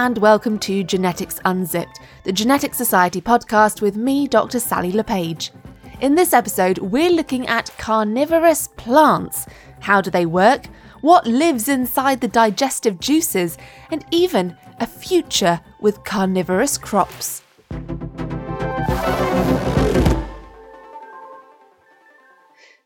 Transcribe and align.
and 0.00 0.16
welcome 0.16 0.58
to 0.58 0.82
Genetics 0.82 1.40
Unzipped, 1.44 2.00
the 2.24 2.32
Genetic 2.32 2.72
Society 2.72 3.20
podcast 3.20 3.82
with 3.82 3.96
me, 3.96 4.26
Dr. 4.26 4.58
Sally 4.58 4.92
LePage. 4.92 5.50
In 6.00 6.14
this 6.14 6.32
episode, 6.32 6.78
we're 6.78 7.10
looking 7.10 7.46
at 7.48 7.70
carnivorous 7.76 8.68
plants. 8.78 9.44
How 9.80 10.00
do 10.00 10.10
they 10.10 10.24
work? 10.24 10.64
What 11.02 11.26
lives 11.26 11.68
inside 11.68 12.22
the 12.22 12.28
digestive 12.28 12.98
juices? 12.98 13.58
And 13.90 14.02
even 14.10 14.56
a 14.78 14.86
future 14.86 15.60
with 15.80 16.02
carnivorous 16.02 16.78
crops. 16.78 17.42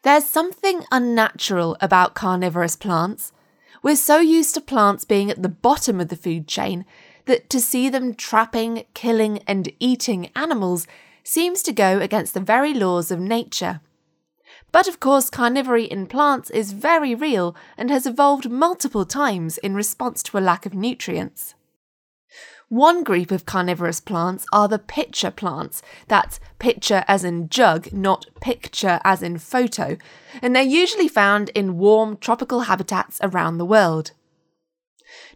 There's 0.02 0.24
something 0.24 0.84
unnatural 0.90 1.76
about 1.80 2.14
carnivorous 2.14 2.74
plants. 2.74 3.30
We're 3.84 3.96
so 3.96 4.18
used 4.18 4.54
to 4.54 4.62
plants 4.62 5.04
being 5.04 5.30
at 5.30 5.42
the 5.42 5.48
bottom 5.50 6.00
of 6.00 6.08
the 6.08 6.16
food 6.16 6.48
chain 6.48 6.86
that 7.26 7.50
to 7.50 7.60
see 7.60 7.90
them 7.90 8.14
trapping, 8.14 8.86
killing, 8.94 9.40
and 9.46 9.70
eating 9.78 10.30
animals 10.34 10.86
seems 11.22 11.62
to 11.64 11.72
go 11.72 12.00
against 12.00 12.32
the 12.32 12.40
very 12.40 12.72
laws 12.72 13.10
of 13.10 13.20
nature. 13.20 13.82
But 14.72 14.88
of 14.88 15.00
course, 15.00 15.28
carnivory 15.28 15.86
in 15.86 16.06
plants 16.06 16.48
is 16.48 16.72
very 16.72 17.14
real 17.14 17.54
and 17.76 17.90
has 17.90 18.06
evolved 18.06 18.50
multiple 18.50 19.04
times 19.04 19.58
in 19.58 19.74
response 19.74 20.22
to 20.22 20.38
a 20.38 20.40
lack 20.40 20.64
of 20.64 20.72
nutrients. 20.72 21.54
One 22.68 23.04
group 23.04 23.30
of 23.30 23.46
carnivorous 23.46 24.00
plants 24.00 24.46
are 24.52 24.68
the 24.68 24.78
pitcher 24.78 25.30
plants. 25.30 25.82
That's 26.08 26.40
pitcher 26.58 27.04
as 27.06 27.22
in 27.22 27.48
jug, 27.48 27.92
not 27.92 28.26
picture 28.40 29.00
as 29.04 29.22
in 29.22 29.38
photo, 29.38 29.96
and 30.40 30.56
they're 30.56 30.62
usually 30.62 31.08
found 31.08 31.50
in 31.50 31.78
warm 31.78 32.16
tropical 32.16 32.62
habitats 32.62 33.18
around 33.22 33.58
the 33.58 33.66
world. 33.66 34.12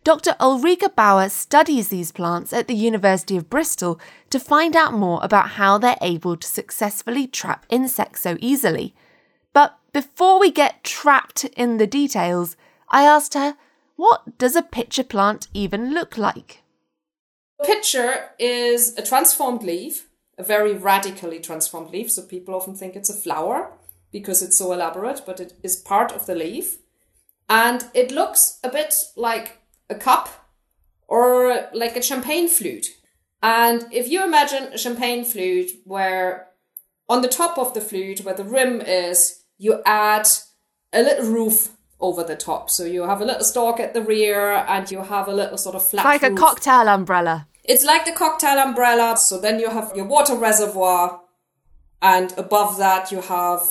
Dr. 0.05 0.33
Ulrike 0.41 0.95
Bauer 0.97 1.29
studies 1.29 1.89
these 1.89 2.13
plants 2.13 2.53
at 2.53 2.67
the 2.67 2.75
University 2.75 3.37
of 3.37 3.51
Bristol 3.51 4.01
to 4.31 4.41
find 4.41 4.75
out 4.75 4.93
more 4.93 5.21
about 5.23 5.51
how 5.51 5.79
they're 5.79 5.97
able 6.01 6.37
to 6.37 6.49
successfully 6.49 7.27
trap 7.27 7.67
insects 7.69 8.23
so 8.23 8.37
easily. 8.41 8.95
But 9.53 9.79
before 9.93 10.41
we 10.41 10.51
get 10.51 10.83
trapped 10.83 11.45
in 11.45 11.77
the 11.77 11.87
details, 11.87 12.57
I 12.89 13.05
asked 13.05 13.35
her, 13.35 13.57
what 13.97 14.39
does 14.39 14.57
a 14.57 14.63
pitcher 14.63 15.05
plant 15.05 15.49
even 15.53 15.93
look 15.93 16.17
like? 16.17 16.63
Pitcher 17.65 18.31
is 18.39 18.97
a 18.97 19.03
transformed 19.03 19.63
leaf, 19.63 20.09
a 20.37 20.43
very 20.43 20.75
radically 20.75 21.41
transformed 21.41 21.91
leaf. 21.91 22.11
So 22.11 22.23
people 22.23 22.55
often 22.55 22.75
think 22.75 22.95
it's 22.95 23.11
a 23.11 23.15
flower 23.15 23.73
because 24.13 24.43
it's 24.43 24.59
so 24.59 24.73
elaborate, 24.73 25.23
but 25.27 25.41
it 25.41 25.55
is 25.63 25.77
part 25.77 26.13
of 26.13 26.27
the 26.27 26.35
leaf. 26.35 26.79
And 27.49 27.87
it 27.95 28.13
looks 28.13 28.59
a 28.63 28.69
bit 28.69 28.95
like 29.17 29.63
a 29.91 29.95
cup 29.95 30.29
or 31.09 31.69
like 31.73 31.97
a 31.97 32.03
champagne 32.03 32.49
flute. 32.49 32.87
And 33.43 33.87
if 33.91 34.09
you 34.09 34.25
imagine 34.25 34.65
a 34.73 34.79
champagne 34.79 35.25
flute 35.25 35.71
where 35.85 36.49
on 37.09 37.23
the 37.23 37.29
top 37.29 37.59
of 37.59 37.75
the 37.75 37.81
flute, 37.81 38.21
where 38.21 38.35
the 38.35 38.45
rim 38.45 38.81
is, 38.81 39.43
you 39.57 39.83
add 39.87 40.29
a 40.93 41.03
little 41.03 41.33
roof 41.33 41.71
over 42.01 42.23
the 42.23 42.37
top. 42.37 42.71
So 42.71 42.85
you 42.85 43.03
have 43.03 43.21
a 43.21 43.25
little 43.25 43.45
stalk 43.45 43.81
at 43.81 43.95
the 43.95 44.03
rear 44.03 44.51
and 44.51 44.91
you 44.91 45.03
have 45.03 45.29
a 45.29 45.35
little 45.35 45.59
sort 45.59 45.75
of 45.75 45.87
flat. 45.87 46.05
Like 46.05 46.23
roof. 46.23 46.33
a 46.33 46.37
cocktail 46.37 46.89
umbrella. 46.89 47.49
It's 47.65 47.85
like 47.85 48.05
the 48.05 48.13
cocktail 48.13 48.59
umbrella. 48.59 49.17
So 49.17 49.41
then 49.41 49.59
you 49.59 49.71
have 49.71 49.93
your 49.95 50.07
water 50.07 50.37
reservoir 50.37 51.21
and 52.01 52.33
above 52.39 52.79
that 52.79 53.11
you 53.11 53.21
have 53.21 53.63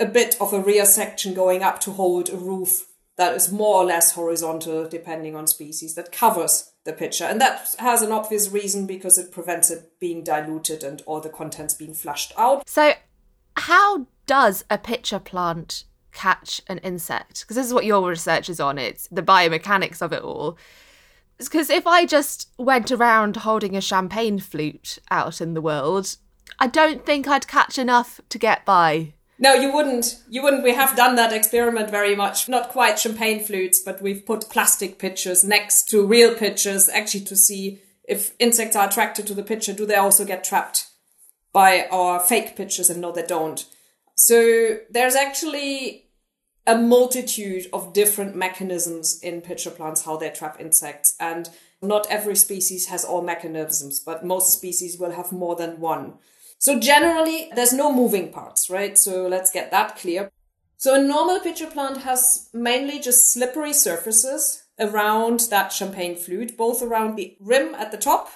a 0.00 0.06
bit 0.06 0.36
of 0.40 0.52
a 0.52 0.60
rear 0.60 0.84
section 0.84 1.34
going 1.34 1.62
up 1.62 1.78
to 1.80 1.92
hold 1.92 2.30
a 2.30 2.36
roof 2.36 2.86
that 3.16 3.34
is 3.34 3.52
more 3.52 3.76
or 3.76 3.84
less 3.84 4.12
horizontal 4.12 4.88
depending 4.88 5.36
on 5.36 5.46
species 5.46 5.94
that 5.94 6.10
covers 6.10 6.72
the 6.84 6.92
pitcher. 6.92 7.24
And 7.24 7.40
that 7.40 7.74
has 7.78 8.00
an 8.02 8.12
obvious 8.12 8.50
reason 8.50 8.86
because 8.86 9.18
it 9.18 9.30
prevents 9.30 9.70
it 9.70 10.00
being 10.00 10.24
diluted 10.24 10.82
and 10.82 11.02
all 11.06 11.20
the 11.20 11.28
contents 11.28 11.74
being 11.74 11.92
flushed 11.92 12.32
out. 12.38 12.68
So, 12.68 12.94
how 13.56 14.06
does 14.26 14.64
a 14.70 14.78
pitcher 14.78 15.18
plant 15.18 15.84
catch 16.12 16.60
an 16.66 16.78
insect? 16.78 17.40
Because 17.40 17.56
this 17.56 17.66
is 17.66 17.74
what 17.74 17.84
your 17.84 18.08
research 18.08 18.48
is 18.48 18.60
on. 18.60 18.78
It's 18.78 19.08
the 19.08 19.22
biomechanics 19.22 20.02
of 20.02 20.12
it 20.12 20.22
all. 20.22 20.58
Because 21.38 21.70
if 21.70 21.86
I 21.86 22.04
just 22.04 22.50
went 22.58 22.90
around 22.90 23.36
holding 23.36 23.76
a 23.76 23.80
champagne 23.80 24.38
flute 24.38 24.98
out 25.10 25.40
in 25.40 25.54
the 25.54 25.62
world, 25.62 26.16
I 26.58 26.66
don't 26.66 27.06
think 27.06 27.26
I'd 27.26 27.48
catch 27.48 27.78
enough 27.78 28.20
to 28.28 28.38
get 28.38 28.64
by. 28.64 29.14
No, 29.38 29.54
you 29.54 29.72
wouldn't. 29.72 30.20
You 30.28 30.42
wouldn't. 30.42 30.62
We 30.62 30.74
have 30.74 30.96
done 30.96 31.16
that 31.16 31.32
experiment 31.32 31.90
very 31.90 32.14
much. 32.14 32.46
Not 32.46 32.68
quite 32.68 32.98
champagne 32.98 33.42
flutes, 33.42 33.78
but 33.78 34.02
we've 34.02 34.26
put 34.26 34.50
plastic 34.50 34.98
pitchers 34.98 35.42
next 35.42 35.88
to 35.88 36.06
real 36.06 36.34
pitchers 36.34 36.90
actually 36.90 37.24
to 37.24 37.36
see 37.36 37.80
if 38.06 38.34
insects 38.38 38.76
are 38.76 38.86
attracted 38.86 39.26
to 39.28 39.34
the 39.34 39.42
pitcher. 39.42 39.72
Do 39.72 39.86
they 39.86 39.94
also 39.94 40.26
get 40.26 40.44
trapped 40.44 40.88
by 41.54 41.86
our 41.90 42.20
fake 42.20 42.54
pitchers? 42.54 42.90
And 42.90 43.00
no, 43.00 43.12
they 43.12 43.24
don't. 43.24 43.64
So 44.20 44.80
there's 44.90 45.14
actually 45.14 46.10
a 46.66 46.76
multitude 46.76 47.68
of 47.72 47.94
different 47.94 48.36
mechanisms 48.36 49.18
in 49.22 49.40
pitcher 49.40 49.70
plants 49.70 50.04
how 50.04 50.18
they 50.18 50.28
trap 50.28 50.60
insects. 50.60 51.16
And 51.18 51.48
not 51.80 52.06
every 52.10 52.36
species 52.36 52.88
has 52.88 53.02
all 53.02 53.22
mechanisms, 53.22 53.98
but 53.98 54.22
most 54.22 54.52
species 54.52 54.98
will 54.98 55.12
have 55.12 55.32
more 55.32 55.56
than 55.56 55.80
one. 55.80 56.18
So 56.58 56.78
generally, 56.78 57.50
there's 57.54 57.72
no 57.72 57.90
moving 57.90 58.30
parts, 58.30 58.68
right? 58.68 58.98
So 58.98 59.26
let's 59.26 59.50
get 59.50 59.70
that 59.70 59.96
clear. 59.96 60.30
So 60.76 60.94
a 60.94 61.02
normal 61.02 61.40
pitcher 61.40 61.66
plant 61.66 62.02
has 62.02 62.50
mainly 62.52 63.00
just 63.00 63.32
slippery 63.32 63.72
surfaces 63.72 64.64
around 64.78 65.40
that 65.48 65.72
champagne 65.72 66.14
flute, 66.14 66.58
both 66.58 66.82
around 66.82 67.16
the 67.16 67.38
rim 67.40 67.74
at 67.74 67.90
the 67.90 67.96
top 67.96 68.28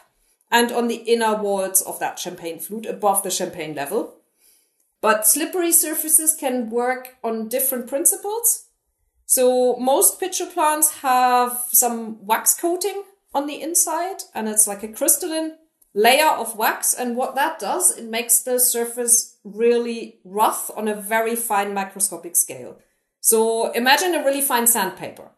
and 0.50 0.72
on 0.72 0.88
the 0.88 1.04
inner 1.12 1.34
walls 1.34 1.82
of 1.82 1.98
that 2.00 2.18
champagne 2.18 2.58
flute 2.58 2.86
above 2.86 3.22
the 3.22 3.30
champagne 3.30 3.74
level. 3.74 4.14
But 5.04 5.26
slippery 5.26 5.70
surfaces 5.70 6.34
can 6.34 6.70
work 6.70 7.16
on 7.22 7.48
different 7.48 7.88
principles. 7.88 8.70
So 9.26 9.76
most 9.76 10.18
pitcher 10.18 10.46
plants 10.46 11.00
have 11.02 11.66
some 11.72 12.24
wax 12.24 12.58
coating 12.58 13.02
on 13.34 13.46
the 13.46 13.60
inside 13.60 14.22
and 14.34 14.48
it's 14.48 14.66
like 14.66 14.82
a 14.82 14.88
crystalline 14.88 15.58
layer 15.92 16.30
of 16.30 16.56
wax. 16.56 16.94
And 16.94 17.16
what 17.16 17.34
that 17.34 17.58
does, 17.58 17.94
it 17.98 18.06
makes 18.06 18.40
the 18.40 18.58
surface 18.58 19.36
really 19.44 20.20
rough 20.24 20.70
on 20.74 20.88
a 20.88 20.98
very 20.98 21.36
fine 21.36 21.74
microscopic 21.74 22.34
scale. 22.34 22.78
So 23.20 23.72
imagine 23.72 24.14
a 24.14 24.24
really 24.24 24.40
fine 24.40 24.66
sandpaper, 24.66 25.32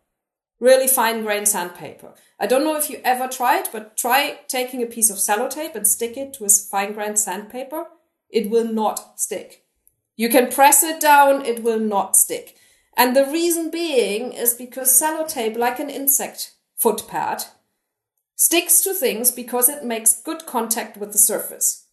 really 0.60 0.86
fine 0.86 1.24
grained 1.24 1.48
sandpaper. 1.48 2.14
I 2.38 2.46
don't 2.46 2.62
know 2.62 2.76
if 2.76 2.88
you 2.88 3.00
ever 3.02 3.26
tried, 3.26 3.64
but 3.72 3.96
try 3.96 4.38
taking 4.46 4.80
a 4.80 4.86
piece 4.86 5.10
of 5.10 5.16
sellotape 5.16 5.74
and 5.74 5.88
stick 5.88 6.16
it 6.16 6.34
to 6.34 6.44
a 6.44 6.48
fine 6.48 6.92
grained 6.92 7.18
sandpaper. 7.18 7.86
It 8.30 8.50
will 8.50 8.70
not 8.70 9.20
stick. 9.20 9.64
You 10.16 10.28
can 10.28 10.50
press 10.50 10.82
it 10.82 11.00
down, 11.00 11.44
it 11.44 11.62
will 11.62 11.78
not 11.78 12.16
stick. 12.16 12.56
And 12.96 13.14
the 13.14 13.26
reason 13.26 13.70
being 13.70 14.32
is 14.32 14.54
because 14.54 14.88
sellotape, 14.88 15.56
like 15.56 15.78
an 15.78 15.90
insect 15.90 16.54
foot 16.76 17.06
pad, 17.06 17.44
sticks 18.34 18.80
to 18.82 18.94
things 18.94 19.30
because 19.30 19.68
it 19.68 19.84
makes 19.84 20.22
good 20.22 20.46
contact 20.46 20.96
with 20.96 21.12
the 21.12 21.18
surface. 21.18 21.86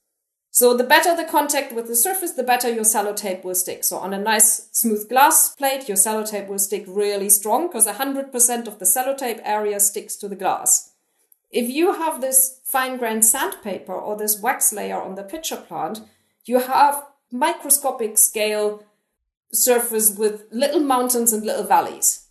So 0.56 0.78
the 0.78 0.84
better 0.84 1.16
the 1.16 1.26
contact 1.26 1.74
with 1.74 1.88
the 1.88 1.96
surface, 1.96 2.34
the 2.34 2.44
better 2.44 2.72
your 2.72 2.84
sellotape 2.84 3.44
will 3.44 3.56
stick. 3.56 3.84
So 3.84 3.98
on 3.98 4.14
a 4.14 4.20
nice 4.20 4.70
smooth 4.72 5.10
glass 5.10 5.56
plate, 5.56 5.88
your 5.88 5.98
sellotape 5.98 6.48
will 6.48 6.60
stick 6.60 6.86
really 6.88 7.30
strong 7.30 7.68
because 7.68 7.88
100% 7.88 8.68
of 8.68 8.78
the 8.78 8.86
sellotape 8.86 9.42
area 9.44 9.80
sticks 9.80 10.16
to 10.18 10.28
the 10.28 10.36
glass. 10.36 10.92
If 11.50 11.70
you 11.70 11.94
have 11.94 12.22
this 12.22 12.60
fine 12.64 12.98
grained 12.98 13.26
sandpaper 13.26 13.94
or 13.94 14.16
this 14.16 14.40
wax 14.40 14.72
layer 14.72 15.02
on 15.02 15.16
the 15.16 15.24
pitcher 15.24 15.58
plant, 15.58 16.02
you 16.46 16.60
have 16.60 17.04
microscopic 17.32 18.18
scale 18.18 18.84
surface 19.52 20.16
with 20.16 20.46
little 20.52 20.80
mountains 20.80 21.34
and 21.34 21.46
little 21.46 21.64
valleys. 21.64 22.28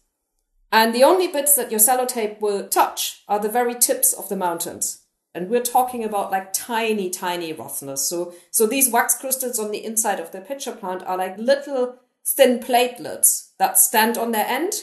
And 0.70 0.94
the 0.94 1.04
only 1.04 1.28
bits 1.28 1.54
that 1.56 1.70
your 1.70 1.80
sellotape 1.80 2.40
will 2.40 2.66
touch 2.66 3.22
are 3.28 3.38
the 3.38 3.48
very 3.48 3.74
tips 3.74 4.12
of 4.12 4.28
the 4.28 4.36
mountains. 4.36 5.02
And 5.34 5.48
we're 5.48 5.62
talking 5.62 6.04
about 6.04 6.30
like 6.30 6.52
tiny, 6.52 7.10
tiny 7.10 7.52
roughness. 7.52 8.02
So, 8.02 8.34
so 8.50 8.66
these 8.66 8.90
wax 8.90 9.14
crystals 9.14 9.58
on 9.58 9.70
the 9.70 9.84
inside 9.84 10.20
of 10.20 10.30
the 10.30 10.40
pitcher 10.40 10.72
plant 10.72 11.02
are 11.04 11.16
like 11.16 11.38
little 11.38 11.96
thin 12.24 12.58
platelets 12.58 13.50
that 13.58 13.78
stand 13.78 14.16
on 14.16 14.32
their 14.32 14.46
end. 14.46 14.74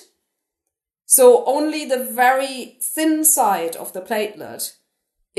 So 1.06 1.44
only 1.46 1.86
the 1.86 2.04
very 2.04 2.78
thin 2.82 3.24
side 3.26 3.76
of 3.76 3.94
the 3.94 4.02
platelet 4.02 4.74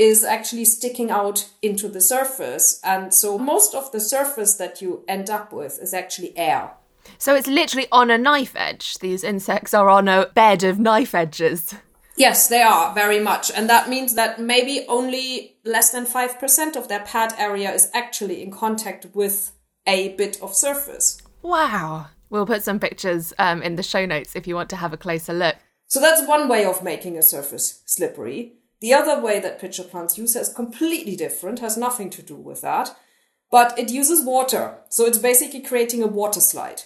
is 0.01 0.23
actually 0.23 0.65
sticking 0.65 1.11
out 1.11 1.47
into 1.61 1.87
the 1.87 2.01
surface. 2.01 2.81
And 2.83 3.13
so 3.13 3.37
most 3.37 3.75
of 3.75 3.91
the 3.91 3.99
surface 3.99 4.55
that 4.55 4.81
you 4.81 5.05
end 5.07 5.29
up 5.29 5.53
with 5.53 5.77
is 5.79 5.93
actually 5.93 6.35
air. 6.35 6.71
So 7.19 7.35
it's 7.35 7.47
literally 7.47 7.87
on 7.91 8.09
a 8.09 8.17
knife 8.17 8.53
edge. 8.55 8.97
These 8.97 9.23
insects 9.23 9.75
are 9.75 9.91
on 9.91 10.07
a 10.07 10.31
bed 10.33 10.63
of 10.63 10.79
knife 10.79 11.13
edges. 11.13 11.75
Yes, 12.15 12.47
they 12.47 12.63
are 12.63 12.95
very 12.95 13.19
much. 13.19 13.51
And 13.51 13.69
that 13.69 13.89
means 13.89 14.15
that 14.15 14.41
maybe 14.41 14.85
only 14.87 15.57
less 15.63 15.91
than 15.91 16.07
5% 16.07 16.75
of 16.75 16.87
their 16.87 17.01
pad 17.01 17.35
area 17.37 17.71
is 17.71 17.91
actually 17.93 18.41
in 18.41 18.49
contact 18.49 19.05
with 19.13 19.51
a 19.85 20.15
bit 20.15 20.41
of 20.41 20.55
surface. 20.55 21.21
Wow. 21.43 22.07
We'll 22.31 22.47
put 22.47 22.63
some 22.63 22.79
pictures 22.79 23.33
um, 23.37 23.61
in 23.61 23.75
the 23.75 23.83
show 23.83 24.07
notes 24.07 24.35
if 24.35 24.47
you 24.47 24.55
want 24.55 24.71
to 24.71 24.77
have 24.77 24.93
a 24.93 24.97
closer 24.97 25.33
look. 25.33 25.57
So 25.85 25.99
that's 25.99 26.27
one 26.27 26.47
way 26.47 26.65
of 26.65 26.81
making 26.83 27.19
a 27.19 27.21
surface 27.21 27.83
slippery. 27.85 28.53
The 28.81 28.93
other 28.93 29.21
way 29.21 29.39
that 29.39 29.59
pitcher 29.59 29.83
plants 29.83 30.17
use 30.17 30.35
is 30.35 30.49
completely 30.49 31.15
different, 31.15 31.59
has 31.59 31.77
nothing 31.77 32.09
to 32.09 32.23
do 32.23 32.35
with 32.35 32.61
that, 32.61 32.95
but 33.51 33.77
it 33.77 33.91
uses 33.91 34.25
water. 34.25 34.79
So 34.89 35.05
it's 35.05 35.19
basically 35.19 35.61
creating 35.61 36.01
a 36.01 36.07
water 36.07 36.41
slide. 36.41 36.81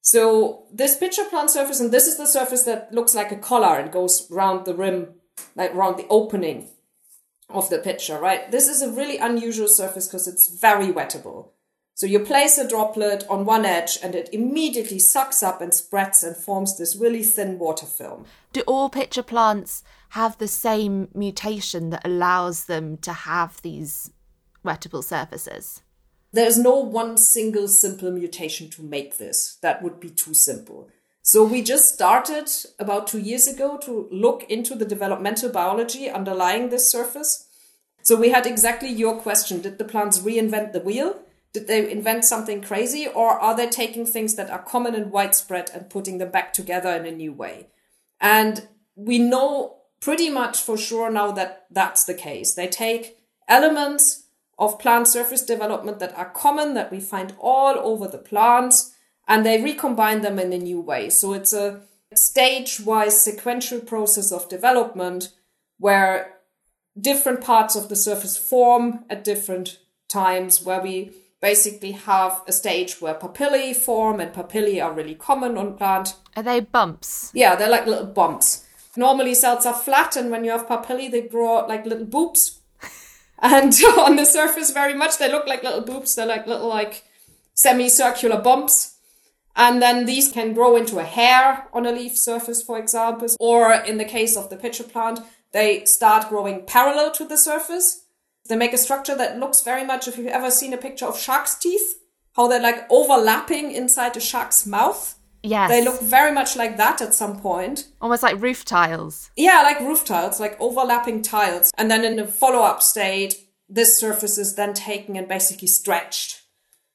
So 0.00 0.64
this 0.72 0.96
pitcher 0.96 1.24
plant 1.24 1.50
surface, 1.50 1.80
and 1.80 1.92
this 1.92 2.06
is 2.06 2.16
the 2.16 2.26
surface 2.26 2.64
that 2.64 2.92
looks 2.92 3.14
like 3.14 3.30
a 3.30 3.36
collar 3.36 3.78
and 3.78 3.92
goes 3.92 4.30
around 4.30 4.64
the 4.64 4.74
rim, 4.74 5.14
like 5.54 5.74
around 5.74 5.98
the 5.98 6.06
opening 6.08 6.68
of 7.48 7.70
the 7.70 7.78
pitcher, 7.78 8.18
right? 8.18 8.50
This 8.50 8.68
is 8.68 8.82
a 8.82 8.90
really 8.90 9.18
unusual 9.18 9.68
surface 9.68 10.06
because 10.06 10.26
it's 10.26 10.48
very 10.48 10.88
wettable. 10.88 11.50
So 11.98 12.06
you 12.06 12.20
place 12.20 12.58
a 12.58 12.68
droplet 12.68 13.24
on 13.28 13.44
one 13.44 13.64
edge 13.64 13.98
and 14.04 14.14
it 14.14 14.28
immediately 14.32 15.00
sucks 15.00 15.42
up 15.42 15.60
and 15.60 15.74
spreads 15.74 16.22
and 16.22 16.36
forms 16.36 16.78
this 16.78 16.94
really 16.94 17.24
thin 17.24 17.58
water 17.58 17.86
film. 17.86 18.24
Do 18.52 18.60
all 18.68 18.88
pitcher 18.88 19.24
plants 19.24 19.82
have 20.10 20.38
the 20.38 20.46
same 20.46 21.08
mutation 21.12 21.90
that 21.90 22.06
allows 22.06 22.66
them 22.66 22.98
to 22.98 23.12
have 23.12 23.60
these 23.62 24.12
wettable 24.64 25.02
surfaces? 25.02 25.82
There's 26.30 26.56
no 26.56 26.76
one 26.76 27.16
single 27.16 27.66
simple 27.66 28.12
mutation 28.12 28.70
to 28.70 28.82
make 28.84 29.18
this. 29.18 29.58
That 29.62 29.82
would 29.82 29.98
be 29.98 30.10
too 30.10 30.34
simple. 30.34 30.88
So 31.22 31.42
we 31.42 31.62
just 31.62 31.92
started 31.92 32.48
about 32.78 33.08
two 33.08 33.18
years 33.18 33.48
ago 33.48 33.76
to 33.78 34.08
look 34.12 34.44
into 34.48 34.76
the 34.76 34.84
developmental 34.84 35.50
biology 35.50 36.08
underlying 36.08 36.68
this 36.68 36.88
surface. 36.88 37.48
So 38.02 38.14
we 38.14 38.28
had 38.30 38.46
exactly 38.46 38.88
your 38.88 39.18
question. 39.18 39.60
Did 39.60 39.78
the 39.78 39.84
plants 39.84 40.20
reinvent 40.20 40.70
the 40.70 40.78
wheel? 40.78 41.24
Did 41.58 41.66
they 41.66 41.90
invent 41.90 42.24
something 42.24 42.62
crazy 42.62 43.08
or 43.08 43.30
are 43.30 43.56
they 43.56 43.68
taking 43.68 44.06
things 44.06 44.36
that 44.36 44.48
are 44.48 44.62
common 44.62 44.94
and 44.94 45.10
widespread 45.10 45.72
and 45.74 45.90
putting 45.90 46.18
them 46.18 46.30
back 46.30 46.52
together 46.52 46.90
in 46.90 47.04
a 47.04 47.10
new 47.10 47.32
way? 47.32 47.66
And 48.20 48.68
we 48.94 49.18
know 49.18 49.78
pretty 49.98 50.30
much 50.30 50.62
for 50.62 50.76
sure 50.78 51.10
now 51.10 51.32
that 51.32 51.66
that's 51.68 52.04
the 52.04 52.14
case. 52.14 52.54
They 52.54 52.68
take 52.68 53.18
elements 53.48 54.28
of 54.56 54.78
plant 54.78 55.08
surface 55.08 55.42
development 55.42 55.98
that 55.98 56.16
are 56.16 56.30
common 56.30 56.74
that 56.74 56.92
we 56.92 57.00
find 57.00 57.34
all 57.40 57.76
over 57.76 58.06
the 58.06 58.18
plants 58.18 58.94
and 59.26 59.44
they 59.44 59.60
recombine 59.60 60.20
them 60.20 60.38
in 60.38 60.52
a 60.52 60.58
new 60.58 60.80
way. 60.80 61.10
So 61.10 61.32
it's 61.32 61.52
a 61.52 61.80
stage 62.14 62.78
wise 62.78 63.20
sequential 63.20 63.80
process 63.80 64.30
of 64.30 64.48
development 64.48 65.32
where 65.80 66.36
different 66.96 67.40
parts 67.40 67.74
of 67.74 67.88
the 67.88 67.96
surface 67.96 68.36
form 68.36 69.04
at 69.10 69.24
different 69.24 69.80
times 70.08 70.62
where 70.62 70.80
we 70.80 71.10
basically 71.40 71.92
have 71.92 72.42
a 72.46 72.52
stage 72.52 73.00
where 73.00 73.14
papillae 73.14 73.74
form 73.74 74.20
and 74.20 74.32
papillae 74.32 74.82
are 74.82 74.92
really 74.92 75.14
common 75.14 75.56
on 75.56 75.76
plant. 75.76 76.14
Are 76.36 76.42
they 76.42 76.60
bumps? 76.60 77.30
Yeah, 77.34 77.54
they're 77.54 77.70
like 77.70 77.86
little 77.86 78.06
bumps. 78.06 78.64
Normally 78.96 79.34
cells 79.34 79.66
are 79.66 79.74
flat 79.74 80.16
and 80.16 80.30
when 80.30 80.44
you 80.44 80.50
have 80.50 80.66
papillae 80.66 81.10
they 81.10 81.22
grow 81.22 81.66
like 81.66 81.86
little 81.86 82.06
boobs. 82.06 82.60
and 83.38 83.72
on 83.98 84.16
the 84.16 84.24
surface 84.24 84.72
very 84.72 84.94
much 84.94 85.18
they 85.18 85.30
look 85.30 85.46
like 85.46 85.62
little 85.62 85.82
boobs. 85.82 86.14
They're 86.14 86.26
like 86.26 86.46
little 86.46 86.68
like 86.68 87.04
semicircular 87.54 88.40
bumps. 88.40 88.96
And 89.54 89.82
then 89.82 90.06
these 90.06 90.30
can 90.30 90.54
grow 90.54 90.76
into 90.76 91.00
a 91.00 91.04
hair 91.04 91.66
on 91.72 91.84
a 91.84 91.90
leaf 91.90 92.16
surface, 92.16 92.62
for 92.62 92.78
example. 92.78 93.26
Or 93.40 93.72
in 93.72 93.98
the 93.98 94.04
case 94.04 94.36
of 94.36 94.50
the 94.50 94.56
pitcher 94.56 94.84
plant, 94.84 95.18
they 95.52 95.84
start 95.84 96.28
growing 96.28 96.64
parallel 96.64 97.10
to 97.12 97.24
the 97.24 97.36
surface 97.36 98.04
they 98.48 98.56
make 98.56 98.72
a 98.72 98.78
structure 98.78 99.14
that 99.16 99.38
looks 99.38 99.62
very 99.62 99.84
much, 99.84 100.08
if 100.08 100.16
you've 100.16 100.26
ever 100.26 100.50
seen 100.50 100.72
a 100.72 100.78
picture 100.78 101.06
of 101.06 101.18
shark's 101.18 101.54
teeth, 101.54 102.00
how 102.34 102.48
they're 102.48 102.62
like 102.62 102.86
overlapping 102.90 103.72
inside 103.72 104.16
a 104.16 104.20
shark's 104.20 104.66
mouth. 104.66 105.16
Yes. 105.42 105.70
They 105.70 105.84
look 105.84 106.00
very 106.00 106.32
much 106.32 106.56
like 106.56 106.76
that 106.76 107.00
at 107.00 107.14
some 107.14 107.40
point. 107.40 107.88
Almost 108.00 108.22
like 108.22 108.40
roof 108.40 108.64
tiles. 108.64 109.30
Yeah, 109.36 109.62
like 109.62 109.80
roof 109.80 110.04
tiles, 110.04 110.40
like 110.40 110.60
overlapping 110.60 111.22
tiles. 111.22 111.70
And 111.78 111.90
then 111.90 112.04
in 112.04 112.16
the 112.16 112.26
follow 112.26 112.60
up 112.60 112.82
state, 112.82 113.36
this 113.68 113.98
surface 113.98 114.38
is 114.38 114.56
then 114.56 114.74
taken 114.74 115.16
and 115.16 115.28
basically 115.28 115.68
stretched. 115.68 116.42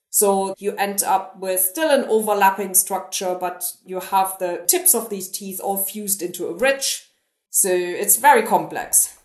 So 0.10 0.54
you 0.60 0.76
end 0.76 1.04
up 1.04 1.40
with 1.40 1.60
still 1.60 1.90
an 1.90 2.08
overlapping 2.10 2.74
structure, 2.74 3.36
but 3.40 3.64
you 3.86 4.00
have 4.00 4.38
the 4.40 4.64
tips 4.68 4.94
of 4.94 5.10
these 5.10 5.30
teeth 5.30 5.60
all 5.60 5.78
fused 5.78 6.22
into 6.22 6.48
a 6.48 6.54
ridge. 6.54 7.10
So 7.50 7.70
it's 7.70 8.18
very 8.18 8.44
complex. 8.44 9.18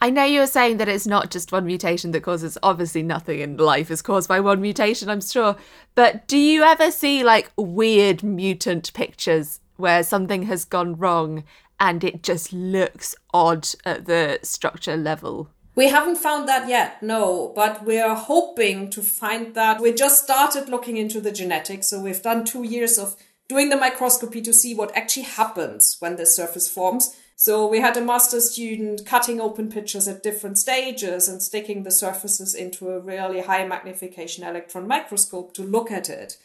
I 0.00 0.10
know 0.10 0.24
you 0.24 0.40
were 0.40 0.46
saying 0.46 0.76
that 0.76 0.88
it's 0.88 1.06
not 1.06 1.30
just 1.30 1.50
one 1.50 1.66
mutation 1.66 2.12
that 2.12 2.22
causes 2.22 2.56
obviously 2.62 3.02
nothing 3.02 3.40
in 3.40 3.56
life 3.56 3.90
is 3.90 4.00
caused 4.00 4.28
by 4.28 4.38
one 4.38 4.60
mutation, 4.60 5.08
I'm 5.08 5.20
sure. 5.20 5.56
But 5.94 6.28
do 6.28 6.38
you 6.38 6.62
ever 6.62 6.90
see 6.90 7.24
like 7.24 7.50
weird 7.56 8.22
mutant 8.22 8.92
pictures 8.92 9.60
where 9.76 10.04
something 10.04 10.42
has 10.44 10.64
gone 10.64 10.96
wrong 10.96 11.42
and 11.80 12.04
it 12.04 12.22
just 12.22 12.52
looks 12.52 13.16
odd 13.34 13.68
at 13.84 14.06
the 14.06 14.38
structure 14.42 14.96
level? 14.96 15.50
We 15.74 15.88
haven't 15.88 16.16
found 16.16 16.48
that 16.48 16.68
yet, 16.68 17.02
no, 17.02 17.52
but 17.54 17.84
we're 17.84 18.14
hoping 18.14 18.90
to 18.90 19.00
find 19.00 19.54
that. 19.54 19.80
We 19.80 19.92
just 19.92 20.24
started 20.24 20.68
looking 20.68 20.96
into 20.96 21.20
the 21.20 21.30
genetics, 21.30 21.88
so 21.88 22.00
we've 22.00 22.22
done 22.22 22.44
two 22.44 22.64
years 22.64 22.98
of 22.98 23.14
doing 23.48 23.68
the 23.68 23.76
microscopy 23.76 24.42
to 24.42 24.52
see 24.52 24.74
what 24.74 24.96
actually 24.96 25.22
happens 25.22 25.96
when 26.00 26.16
the 26.16 26.26
surface 26.26 26.68
forms. 26.68 27.16
So 27.40 27.68
we 27.68 27.78
had 27.80 27.96
a 27.96 28.00
master 28.00 28.40
student 28.40 29.06
cutting 29.06 29.40
open 29.40 29.70
pictures 29.70 30.08
at 30.08 30.24
different 30.24 30.58
stages 30.58 31.28
and 31.28 31.40
sticking 31.40 31.84
the 31.84 31.90
surfaces 31.92 32.52
into 32.52 32.90
a 32.90 32.98
really 32.98 33.42
high 33.42 33.64
magnification 33.64 34.42
electron 34.42 34.88
microscope 34.88 35.54
to 35.54 35.62
look 35.62 35.92
at 35.92 36.10
it. 36.10 36.36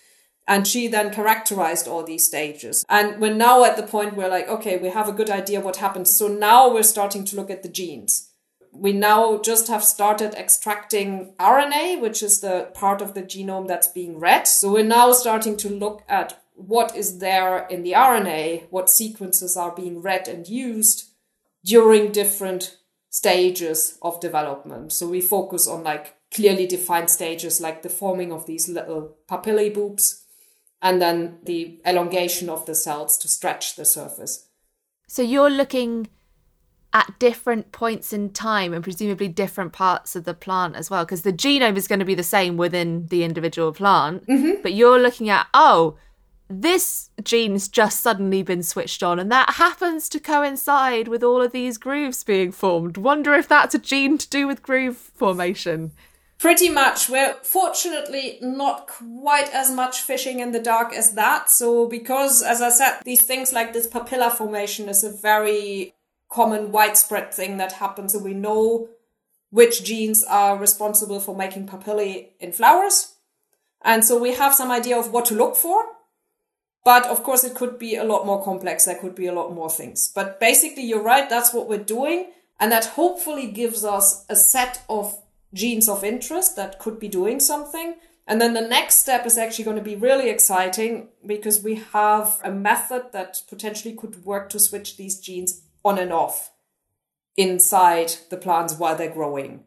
And 0.47 0.67
she 0.67 0.87
then 0.87 1.11
characterized 1.11 1.87
all 1.87 2.03
these 2.03 2.25
stages. 2.25 2.85
And 2.89 3.19
we're 3.19 3.33
now 3.33 3.63
at 3.63 3.75
the 3.75 3.81
point 3.81 4.15
where 4.15 4.29
like, 4.29 4.47
okay, 4.47 4.77
we 4.77 4.89
have 4.89 5.09
a 5.09 5.13
good 5.13 5.31
idea 5.31 5.61
what 5.61 5.77
happens. 5.77 6.15
So 6.15 6.27
now 6.27 6.71
we're 6.71 6.83
starting 6.83 7.25
to 7.25 7.35
look 7.35 7.49
at 7.49 7.63
the 7.63 7.69
genes. 7.69 8.29
We 8.71 8.93
now 8.93 9.39
just 9.39 9.69
have 9.69 9.83
started 9.83 10.35
extracting 10.35 11.33
RNA, 11.39 12.01
which 12.01 12.21
is 12.21 12.41
the 12.41 12.69
part 12.75 13.01
of 13.01 13.15
the 13.15 13.23
genome 13.23 13.67
that's 13.67 13.87
being 13.87 14.19
read. 14.19 14.47
So 14.47 14.73
we're 14.73 14.83
now 14.83 15.11
starting 15.13 15.57
to 15.57 15.69
look 15.69 16.03
at 16.07 16.42
what 16.55 16.95
is 16.95 17.19
there 17.19 17.67
in 17.67 17.83
the 17.83 17.93
RNA, 17.93 18.67
what 18.69 18.89
sequences 18.89 19.57
are 19.57 19.73
being 19.75 20.01
read 20.01 20.27
and 20.27 20.47
used 20.47 21.09
during 21.63 22.11
different 22.11 22.77
stages 23.09 23.97
of 24.01 24.19
development. 24.19 24.91
So 24.91 25.07
we 25.07 25.21
focus 25.21 25.67
on 25.67 25.83
like 25.83 26.15
clearly 26.33 26.65
defined 26.65 27.09
stages 27.09 27.61
like 27.61 27.83
the 27.83 27.89
forming 27.89 28.31
of 28.31 28.45
these 28.45 28.67
little 28.67 29.15
papillae 29.27 29.73
boobs 29.73 30.23
and 30.81 31.01
then 31.01 31.37
the 31.43 31.79
elongation 31.85 32.49
of 32.49 32.65
the 32.65 32.75
cells 32.75 33.17
to 33.19 33.27
stretch 33.27 33.75
the 33.75 33.85
surface. 33.85 34.47
So 35.07 35.21
you're 35.21 35.49
looking 35.49 36.07
at 36.93 37.17
different 37.19 37.71
points 37.71 38.13
in 38.13 38.29
time 38.29 38.73
and 38.73 38.83
presumably 38.83 39.27
different 39.27 39.73
parts 39.73 40.15
of 40.15 40.25
the 40.25 40.33
plant 40.33 40.75
as 40.75 40.89
well 40.89 41.03
because 41.03 41.23
the 41.23 41.33
genome 41.33 41.75
is 41.75 41.87
going 41.87 41.99
to 41.99 42.05
be 42.05 42.15
the 42.15 42.23
same 42.23 42.55
within 42.55 43.07
the 43.07 43.23
individual 43.23 43.73
plant 43.73 44.25
mm-hmm. 44.27 44.61
but 44.61 44.73
you're 44.73 44.99
looking 44.99 45.27
at 45.27 45.47
oh 45.55 45.97
this 46.61 47.09
gene's 47.23 47.67
just 47.67 48.01
suddenly 48.01 48.43
been 48.43 48.63
switched 48.63 49.03
on, 49.03 49.19
and 49.19 49.31
that 49.31 49.55
happens 49.55 50.07
to 50.09 50.19
coincide 50.19 51.07
with 51.07 51.23
all 51.23 51.41
of 51.41 51.51
these 51.51 51.77
grooves 51.77 52.23
being 52.23 52.51
formed. 52.51 52.97
Wonder 52.97 53.33
if 53.33 53.47
that's 53.47 53.75
a 53.75 53.79
gene 53.79 54.17
to 54.17 54.29
do 54.29 54.47
with 54.47 54.63
groove 54.63 54.97
formation. 54.97 55.91
Pretty 56.37 56.67
much. 56.69 57.09
We're 57.09 57.35
fortunately 57.35 58.37
not 58.41 58.87
quite 58.87 59.53
as 59.53 59.71
much 59.71 60.01
fishing 60.01 60.39
in 60.39 60.51
the 60.51 60.59
dark 60.59 60.93
as 60.93 61.13
that. 61.13 61.49
So, 61.49 61.87
because, 61.87 62.41
as 62.41 62.61
I 62.61 62.69
said, 62.69 62.99
these 63.05 63.21
things 63.21 63.53
like 63.53 63.71
this 63.71 63.87
papilla 63.87 64.31
formation 64.31 64.89
is 64.89 65.03
a 65.03 65.09
very 65.09 65.93
common, 66.29 66.71
widespread 66.71 67.33
thing 67.33 67.57
that 67.57 67.73
happens, 67.73 68.13
and 68.13 68.25
we 68.25 68.33
know 68.33 68.89
which 69.51 69.83
genes 69.83 70.23
are 70.23 70.57
responsible 70.57 71.19
for 71.19 71.35
making 71.35 71.67
papillae 71.67 72.29
in 72.39 72.51
flowers. 72.51 73.13
And 73.83 74.03
so 74.03 74.17
we 74.17 74.33
have 74.33 74.53
some 74.53 74.71
idea 74.71 74.97
of 74.97 75.11
what 75.11 75.25
to 75.25 75.35
look 75.35 75.55
for. 75.55 75.85
But 76.83 77.05
of 77.05 77.23
course, 77.23 77.43
it 77.43 77.55
could 77.55 77.79
be 77.79 77.95
a 77.95 78.03
lot 78.03 78.25
more 78.25 78.43
complex. 78.43 78.85
There 78.85 78.95
could 78.95 79.15
be 79.15 79.27
a 79.27 79.33
lot 79.33 79.53
more 79.53 79.69
things. 79.69 80.11
But 80.13 80.39
basically, 80.39 80.83
you're 80.83 81.01
right. 81.01 81.29
That's 81.29 81.53
what 81.53 81.69
we're 81.69 81.77
doing. 81.77 82.31
And 82.59 82.71
that 82.71 82.85
hopefully 82.85 83.47
gives 83.47 83.83
us 83.83 84.25
a 84.29 84.35
set 84.35 84.83
of 84.89 85.17
genes 85.53 85.87
of 85.87 86.03
interest 86.03 86.55
that 86.55 86.79
could 86.79 86.99
be 86.99 87.07
doing 87.07 87.39
something. 87.39 87.95
And 88.27 88.39
then 88.39 88.53
the 88.53 88.61
next 88.61 88.95
step 88.95 89.25
is 89.25 89.37
actually 89.37 89.65
going 89.65 89.77
to 89.77 89.83
be 89.83 89.95
really 89.95 90.29
exciting 90.29 91.09
because 91.25 91.61
we 91.61 91.75
have 91.91 92.39
a 92.43 92.51
method 92.51 93.11
that 93.11 93.41
potentially 93.49 93.93
could 93.93 94.23
work 94.23 94.49
to 94.49 94.59
switch 94.59 94.97
these 94.97 95.19
genes 95.19 95.61
on 95.83 95.99
and 95.99 96.13
off 96.13 96.51
inside 97.35 98.13
the 98.29 98.37
plants 98.37 98.75
while 98.75 98.95
they're 98.95 99.09
growing. 99.09 99.65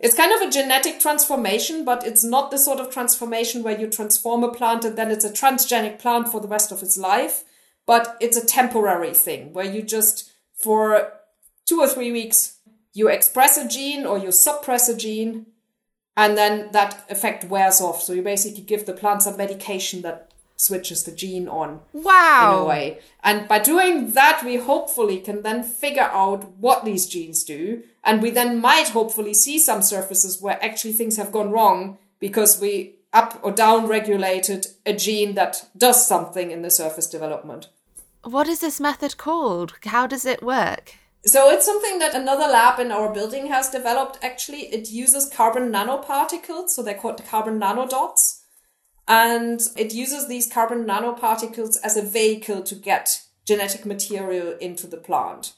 It's 0.00 0.14
kind 0.14 0.32
of 0.32 0.46
a 0.46 0.50
genetic 0.50 1.00
transformation, 1.00 1.84
but 1.84 2.06
it's 2.06 2.22
not 2.22 2.50
the 2.50 2.58
sort 2.58 2.78
of 2.78 2.90
transformation 2.90 3.62
where 3.62 3.78
you 3.78 3.88
transform 3.88 4.44
a 4.44 4.52
plant 4.52 4.84
and 4.84 4.96
then 4.96 5.10
it's 5.10 5.24
a 5.24 5.30
transgenic 5.30 5.98
plant 5.98 6.28
for 6.28 6.40
the 6.40 6.48
rest 6.48 6.70
of 6.70 6.82
its 6.82 6.96
life. 6.96 7.44
But 7.84 8.16
it's 8.20 8.36
a 8.36 8.46
temporary 8.46 9.14
thing 9.14 9.52
where 9.52 9.64
you 9.64 9.82
just, 9.82 10.30
for 10.54 11.12
two 11.64 11.80
or 11.80 11.88
three 11.88 12.12
weeks, 12.12 12.58
you 12.92 13.08
express 13.08 13.56
a 13.56 13.66
gene 13.66 14.06
or 14.06 14.18
you 14.18 14.30
suppress 14.30 14.88
a 14.88 14.96
gene, 14.96 15.46
and 16.16 16.36
then 16.36 16.70
that 16.72 17.04
effect 17.08 17.44
wears 17.44 17.80
off. 17.80 18.02
So 18.02 18.12
you 18.12 18.22
basically 18.22 18.62
give 18.62 18.86
the 18.86 18.92
plant 18.92 19.22
some 19.22 19.36
medication 19.36 20.02
that 20.02 20.32
switches 20.58 21.04
the 21.04 21.12
gene 21.12 21.48
on 21.48 21.80
Wow. 21.92 22.52
in 22.52 22.58
a 22.62 22.64
way. 22.66 22.98
And 23.22 23.48
by 23.48 23.60
doing 23.60 24.10
that, 24.12 24.42
we 24.44 24.56
hopefully 24.56 25.18
can 25.20 25.42
then 25.42 25.62
figure 25.62 26.10
out 26.12 26.44
what 26.58 26.84
these 26.84 27.06
genes 27.06 27.44
do. 27.44 27.84
And 28.04 28.20
we 28.20 28.30
then 28.30 28.60
might 28.60 28.88
hopefully 28.88 29.34
see 29.34 29.58
some 29.58 29.82
surfaces 29.82 30.42
where 30.42 30.62
actually 30.62 30.92
things 30.92 31.16
have 31.16 31.32
gone 31.32 31.50
wrong 31.52 31.98
because 32.18 32.60
we 32.60 32.96
up 33.12 33.38
or 33.42 33.52
down 33.52 33.86
regulated 33.86 34.66
a 34.84 34.92
gene 34.92 35.34
that 35.34 35.64
does 35.76 36.06
something 36.06 36.50
in 36.50 36.62
the 36.62 36.70
surface 36.70 37.06
development. 37.06 37.68
What 38.24 38.48
is 38.48 38.60
this 38.60 38.80
method 38.80 39.16
called? 39.16 39.74
How 39.84 40.06
does 40.06 40.26
it 40.26 40.42
work? 40.42 40.94
So 41.24 41.50
it's 41.50 41.64
something 41.66 41.98
that 42.00 42.14
another 42.14 42.46
lab 42.46 42.78
in 42.80 42.90
our 42.90 43.12
building 43.12 43.46
has 43.46 43.70
developed. 43.70 44.18
Actually, 44.22 44.66
it 44.66 44.90
uses 44.90 45.30
carbon 45.32 45.70
nanoparticles. 45.70 46.70
So 46.70 46.82
they're 46.82 46.94
called 46.94 47.24
carbon 47.26 47.58
nanodots. 47.60 48.37
And 49.08 49.62
it 49.74 49.94
uses 49.94 50.28
these 50.28 50.52
carbon 50.52 50.84
nanoparticles 50.84 51.78
as 51.82 51.96
a 51.96 52.02
vehicle 52.02 52.62
to 52.62 52.74
get 52.74 53.22
genetic 53.46 53.86
material 53.86 54.54
into 54.60 54.86
the 54.86 54.98
plant. 54.98 55.54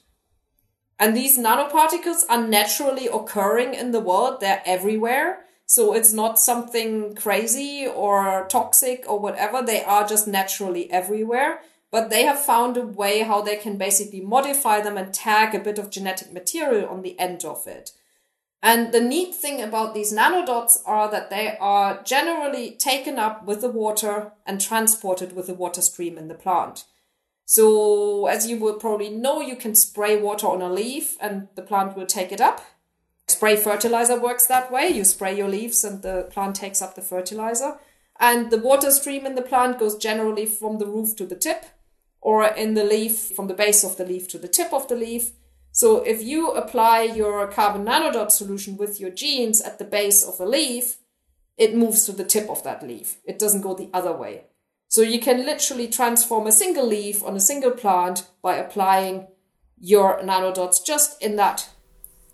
And 1.01 1.17
these 1.17 1.37
nanoparticles 1.37 2.23
are 2.31 2.47
naturally 2.47 3.09
occurring 3.09 3.75
in 3.75 3.91
the 3.91 4.01
world. 4.01 4.41
They're 4.41 4.63
everywhere. 4.65 5.41
So 5.67 5.95
it's 5.95 6.13
not 6.13 6.39
something 6.39 7.17
crazy 7.17 7.87
or 7.87 8.47
toxic 8.49 9.05
or 9.09 9.19
whatever. 9.19 9.63
They 9.63 9.83
are 9.83 10.07
just 10.07 10.29
naturally 10.29 10.91
everywhere. 10.93 11.61
But 11.91 12.11
they 12.11 12.23
have 12.23 12.39
found 12.39 12.77
a 12.77 12.87
way 12.87 13.21
how 13.21 13.43
they 13.43 13.57
can 13.57 13.77
basically 13.77 14.21
modify 14.21 14.81
them 14.81 14.97
and 14.97 15.13
tag 15.13 15.55
a 15.57 15.59
bit 15.59 15.79
of 15.79 15.91
genetic 15.91 16.33
material 16.33 16.89
on 16.89 17.03
the 17.03 17.19
end 17.19 17.45
of 17.45 17.67
it. 17.67 17.91
And 18.63 18.93
the 18.93 19.01
neat 19.01 19.35
thing 19.35 19.63
about 19.63 19.95
these 19.95 20.13
nanodots 20.13 20.79
are 20.85 21.11
that 21.11 21.31
they 21.31 21.57
are 21.59 22.03
generally 22.03 22.73
taken 22.73 23.19
up 23.19 23.47
with 23.47 23.63
the 23.63 23.71
water 23.71 24.33
and 24.45 24.61
transported 24.61 25.35
with 25.35 25.47
the 25.47 25.55
water 25.55 25.81
stream 25.81 26.19
in 26.19 26.29
the 26.29 26.35
plant. 26.35 26.85
So, 27.47 28.27
as 28.27 28.47
you 28.47 28.59
will 28.59 28.75
probably 28.75 29.09
know, 29.09 29.41
you 29.41 29.57
can 29.57 29.75
spray 29.75 30.21
water 30.21 30.47
on 30.47 30.61
a 30.61 30.71
leaf 30.71 31.17
and 31.21 31.49
the 31.57 31.63
plant 31.63 31.97
will 31.97 32.07
take 32.07 32.33
it 32.33 32.41
up. 32.41 32.65
Spray 33.27 33.57
fertilizer 33.57 34.21
works 34.21 34.47
that 34.47 34.71
way. 34.71 34.89
You 34.89 35.05
spray 35.05 35.37
your 35.37 35.49
leaves 35.49 35.83
and 35.83 36.03
the 36.03 36.29
plant 36.31 36.57
takes 36.57 36.83
up 36.83 36.95
the 36.95 37.03
fertilizer. 37.03 37.79
And 38.21 38.51
the 38.51 38.59
water 38.59 38.91
stream 38.91 39.25
in 39.25 39.35
the 39.35 39.43
plant 39.43 39.79
goes 39.79 39.97
generally 39.97 40.45
from 40.47 40.79
the 40.79 40.87
roof 40.87 41.17
to 41.17 41.25
the 41.25 41.35
tip 41.35 41.65
or 42.21 42.45
in 42.45 42.75
the 42.75 42.85
leaf 42.85 43.33
from 43.35 43.47
the 43.47 43.55
base 43.55 43.83
of 43.83 43.97
the 43.97 44.05
leaf 44.05 44.29
to 44.29 44.39
the 44.39 44.49
tip 44.49 44.73
of 44.73 44.89
the 44.89 44.97
leaf. 44.97 45.33
So 45.73 46.03
if 46.03 46.23
you 46.23 46.51
apply 46.53 47.03
your 47.03 47.47
carbon 47.47 47.85
nanodot 47.87 48.31
solution 48.31 48.77
with 48.77 49.01
your 49.01 49.11
genes 49.11 49.61
at 49.61 49.79
the 49.79 49.85
base 49.85 50.25
of 50.25 50.41
a 50.41 50.45
leaf, 50.45 50.99
it 51.57 51.77
moves 51.77 52.05
to 52.07 52.13
the 52.13 52.25
tip 52.25 52.49
of 52.49 52.65
that 52.65 52.83
leaf. 52.83 53.19
It 53.25 53.39
doesn't 53.39 53.63
go 53.63 53.75
the 53.75 53.91
other 53.93 54.13
way. 54.13 54.45
So 54.89 55.03
you 55.03 55.21
can 55.21 55.47
literally 55.47 55.87
transform 55.87 56.47
a 56.47 56.53
single 56.53 56.87
leaf 56.87 57.23
on 57.23 57.37
a 57.37 57.41
single 57.41 57.71
plant 57.71 58.27
by 58.43 58.57
applying 58.57 59.29
your 59.79 60.19
nanodots 60.21 60.85
just 60.85 61.23
in 61.23 61.37
that 61.37 61.69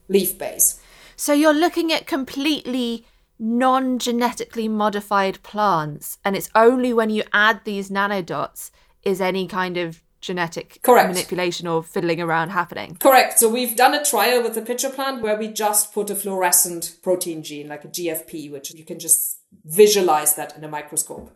leaf 0.09 0.39
base. 0.39 0.81
So 1.17 1.33
you're 1.33 1.53
looking 1.53 1.93
at 1.93 2.07
completely 2.07 3.05
non 3.39 3.99
genetically 3.99 4.69
modified 4.69 5.43
plants, 5.43 6.19
and 6.25 6.35
it's 6.35 6.51
only 6.55 6.93
when 6.93 7.11
you 7.11 7.23
add 7.33 7.61
these 7.65 7.91
nanodots 7.91 8.71
is 9.03 9.21
any 9.21 9.47
kind 9.47 9.77
of 9.77 10.03
genetic 10.21 10.81
Correct. 10.83 11.09
manipulation 11.09 11.67
or 11.67 11.83
fiddling 11.83 12.21
around 12.21 12.51
happening. 12.51 12.97
Correct. 12.97 13.39
So 13.39 13.49
we've 13.49 13.77
done 13.77 13.95
a 13.95 14.05
trial 14.05 14.43
with 14.43 14.55
the 14.55 14.63
pitcher 14.63 14.91
plant 14.91 15.23
where 15.23 15.37
we 15.37 15.49
just 15.49 15.93
put 15.93 16.11
a 16.11 16.15
fluorescent 16.15 16.97
protein 17.03 17.43
gene, 17.43 17.69
like 17.69 17.85
a 17.85 17.89
GFP, 17.89 18.51
which 18.51 18.75
you 18.75 18.85
can 18.85 18.99
just 18.99 19.39
visualize 19.65 20.35
that 20.35 20.57
in 20.57 20.65
a 20.65 20.69
microscope. 20.69 21.31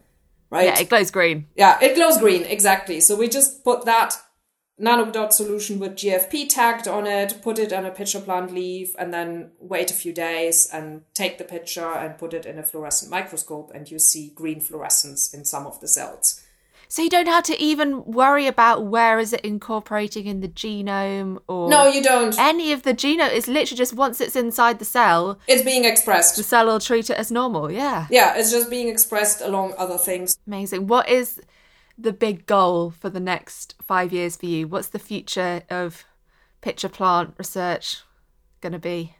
Right? 0.50 0.66
Yeah, 0.66 0.80
it 0.80 0.88
glows 0.88 1.10
green. 1.10 1.46
Yeah, 1.54 1.78
it 1.80 1.94
glows 1.94 2.18
green, 2.18 2.42
exactly. 2.42 3.00
So 3.00 3.16
we 3.16 3.28
just 3.28 3.62
put 3.62 3.84
that 3.84 4.16
nanodot 4.80 5.32
solution 5.32 5.78
with 5.78 5.92
GFP 5.92 6.48
tagged 6.48 6.88
on 6.88 7.06
it, 7.06 7.40
put 7.42 7.58
it 7.58 7.72
on 7.72 7.84
a 7.84 7.90
pitcher 7.90 8.20
plant 8.20 8.52
leaf, 8.52 8.94
and 8.98 9.12
then 9.12 9.52
wait 9.60 9.90
a 9.90 9.94
few 9.94 10.12
days 10.12 10.68
and 10.72 11.02
take 11.14 11.38
the 11.38 11.44
picture 11.44 11.92
and 11.92 12.18
put 12.18 12.32
it 12.32 12.46
in 12.46 12.58
a 12.58 12.62
fluorescent 12.62 13.10
microscope, 13.10 13.70
and 13.74 13.90
you 13.90 13.98
see 13.98 14.32
green 14.34 14.60
fluorescence 14.60 15.32
in 15.32 15.44
some 15.44 15.66
of 15.66 15.80
the 15.80 15.88
cells. 15.88 16.42
So 16.92 17.02
you 17.02 17.08
don't 17.08 17.28
have 17.28 17.44
to 17.44 17.56
even 17.62 18.04
worry 18.04 18.48
about 18.48 18.84
where 18.84 19.20
is 19.20 19.32
it 19.32 19.42
incorporating 19.42 20.26
in 20.26 20.40
the 20.40 20.48
genome 20.48 21.38
or 21.46 21.68
No, 21.70 21.86
you 21.86 22.02
don't. 22.02 22.36
any 22.36 22.72
of 22.72 22.82
the 22.82 22.92
genome. 22.92 23.32
is 23.32 23.46
literally 23.46 23.78
just 23.78 23.94
once 23.94 24.20
it's 24.20 24.34
inside 24.34 24.80
the 24.80 24.84
cell, 24.84 25.38
It's 25.46 25.62
being 25.62 25.84
expressed. 25.84 26.34
the 26.34 26.42
cell 26.42 26.66
will 26.66 26.80
treat 26.80 27.08
it 27.08 27.16
as 27.16 27.30
normal. 27.30 27.70
Yeah. 27.70 28.08
Yeah, 28.10 28.34
it's 28.36 28.50
just 28.50 28.68
being 28.68 28.88
expressed 28.88 29.40
along 29.40 29.74
other 29.78 29.96
things. 29.96 30.36
Amazing. 30.48 30.88
What 30.88 31.08
is 31.08 31.40
the 31.96 32.12
big 32.12 32.46
goal 32.46 32.90
for 32.90 33.08
the 33.08 33.20
next 33.20 33.76
five 33.80 34.12
years 34.12 34.34
for 34.34 34.46
you? 34.46 34.66
What's 34.66 34.88
the 34.88 34.98
future 34.98 35.62
of 35.70 36.04
pitcher 36.60 36.88
plant 36.88 37.34
research 37.38 37.98
going 38.60 38.72
to 38.72 38.80
be? 38.80 39.14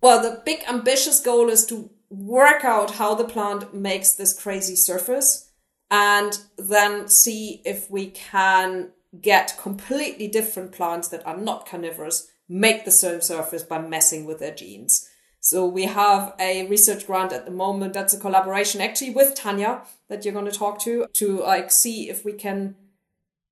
Well, 0.00 0.20
the 0.20 0.42
big 0.44 0.64
ambitious 0.68 1.20
goal 1.20 1.50
is 1.50 1.64
to 1.66 1.88
work 2.10 2.64
out 2.64 2.92
how 2.96 3.14
the 3.14 3.24
plant 3.24 3.72
makes 3.72 4.12
this 4.12 4.36
crazy 4.36 4.74
surface 4.74 5.45
and 5.90 6.38
then 6.58 7.08
see 7.08 7.62
if 7.64 7.90
we 7.90 8.06
can 8.06 8.90
get 9.20 9.56
completely 9.60 10.28
different 10.28 10.72
plants 10.72 11.08
that 11.08 11.26
are 11.26 11.36
not 11.36 11.66
carnivorous 11.66 12.28
make 12.48 12.84
the 12.84 12.90
same 12.90 13.20
surface 13.20 13.62
by 13.62 13.78
messing 13.78 14.24
with 14.24 14.38
their 14.38 14.54
genes. 14.54 15.08
So 15.40 15.66
we 15.66 15.84
have 15.84 16.34
a 16.40 16.66
research 16.66 17.06
grant 17.06 17.32
at 17.32 17.44
the 17.44 17.52
moment 17.52 17.92
that's 17.92 18.14
a 18.14 18.18
collaboration 18.18 18.80
actually 18.80 19.10
with 19.10 19.34
Tanya 19.34 19.82
that 20.08 20.24
you're 20.24 20.34
going 20.34 20.50
to 20.50 20.58
talk 20.58 20.80
to 20.80 21.06
to 21.14 21.38
like 21.40 21.70
see 21.70 22.08
if 22.08 22.24
we 22.24 22.32
can 22.32 22.74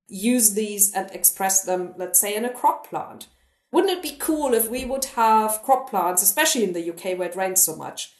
use 0.09 0.55
these 0.55 0.93
and 0.93 1.11
express 1.13 1.63
them, 1.63 1.95
let's 1.97 2.21
say, 2.21 2.35
in 2.35 2.45
a 2.45 2.53
crop 2.53 2.89
plant. 2.89 3.29
Wouldn't 3.73 3.93
it 3.93 4.03
be 4.03 4.17
cool 4.19 4.55
if 4.55 4.71
we 4.71 4.85
would 4.85 5.05
have 5.17 5.63
crop 5.63 5.91
plants, 5.91 6.23
especially 6.23 6.65
in 6.65 6.73
the 6.73 6.91
UK 6.91 7.19
where 7.19 7.29
it 7.29 7.37
rains 7.37 7.63
so 7.63 7.75
much, 7.75 8.13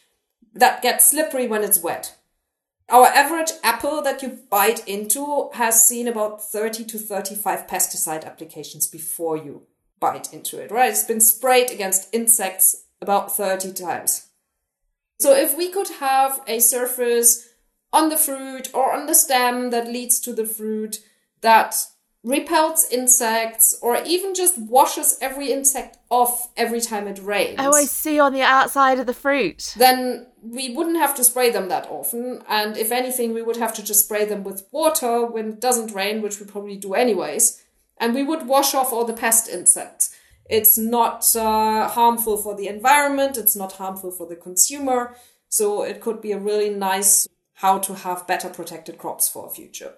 that 0.53 0.81
get 0.81 1.01
slippery 1.01 1.47
when 1.47 1.63
it's 1.63 1.81
wet? 1.81 2.15
Our 2.89 3.07
average 3.07 3.51
apple 3.63 4.01
that 4.03 4.21
you 4.21 4.39
bite 4.49 4.87
into 4.87 5.49
has 5.53 5.87
seen 5.87 6.07
about 6.07 6.43
30 6.43 6.85
to 6.85 6.99
35 6.99 7.67
pesticide 7.67 8.25
applications 8.25 8.85
before 8.85 9.37
you 9.37 9.63
bite 9.99 10.31
into 10.31 10.59
it, 10.59 10.71
right? 10.71 10.91
It's 10.91 11.03
been 11.03 11.21
sprayed 11.21 11.71
against 11.71 12.13
insects 12.13 12.83
about 13.01 13.35
30 13.35 13.73
times. 13.73 14.27
So 15.19 15.35
if 15.35 15.57
we 15.57 15.69
could 15.69 15.89
have 15.99 16.41
a 16.47 16.59
surface 16.59 17.49
on 17.91 18.09
the 18.09 18.17
fruit 18.17 18.69
or 18.73 18.93
on 18.93 19.07
the 19.07 19.15
stem 19.15 19.71
that 19.71 19.87
leads 19.87 20.19
to 20.19 20.33
the 20.33 20.45
fruit 20.45 20.99
that 21.41 21.87
repels 22.25 22.87
insects 22.89 23.77
or 23.83 24.01
even 24.03 24.33
just 24.33 24.57
washes 24.57 25.15
every 25.21 25.51
insect 25.51 25.99
off 26.09 26.49
every 26.57 26.81
time 26.81 27.07
it 27.07 27.19
rains. 27.21 27.57
Oh, 27.59 27.71
I 27.71 27.85
see 27.85 28.19
on 28.19 28.33
the 28.33 28.41
outside 28.41 28.97
of 28.97 29.05
the 29.05 29.13
fruit. 29.13 29.75
Then 29.77 30.25
we 30.41 30.73
wouldn't 30.73 30.97
have 30.97 31.15
to 31.15 31.23
spray 31.23 31.51
them 31.51 31.69
that 31.69 31.87
often. 31.87 32.41
And 32.49 32.77
if 32.77 32.91
anything, 32.91 33.35
we 33.35 33.43
would 33.43 33.57
have 33.57 33.75
to 33.75 33.83
just 33.83 34.05
spray 34.05 34.25
them 34.25 34.43
with 34.43 34.67
water 34.71 35.23
when 35.23 35.49
it 35.49 35.61
doesn't 35.61 35.93
rain, 35.93 36.23
which 36.23 36.39
we 36.39 36.47
probably 36.47 36.77
do 36.77 36.95
anyways. 36.95 37.63
And 37.99 38.15
we 38.15 38.23
would 38.23 38.47
wash 38.47 38.73
off 38.73 38.91
all 38.91 39.05
the 39.05 39.13
pest 39.13 39.47
insects. 39.47 40.13
It's 40.49 40.79
not 40.79 41.35
uh, 41.35 41.87
harmful 41.89 42.37
for 42.37 42.55
the 42.55 42.67
environment. 42.67 43.37
It's 43.37 43.55
not 43.55 43.73
harmful 43.73 44.09
for 44.09 44.25
the 44.25 44.35
consumer. 44.35 45.15
So 45.47 45.83
it 45.83 46.01
could 46.01 46.21
be 46.21 46.31
a 46.31 46.39
really 46.39 46.71
nice 46.71 47.27
how 47.59 47.77
to 47.79 47.93
have 47.93 48.27
better 48.27 48.49
protected 48.49 48.97
crops 48.97 49.29
for 49.29 49.45
a 49.45 49.49
future. 49.49 49.93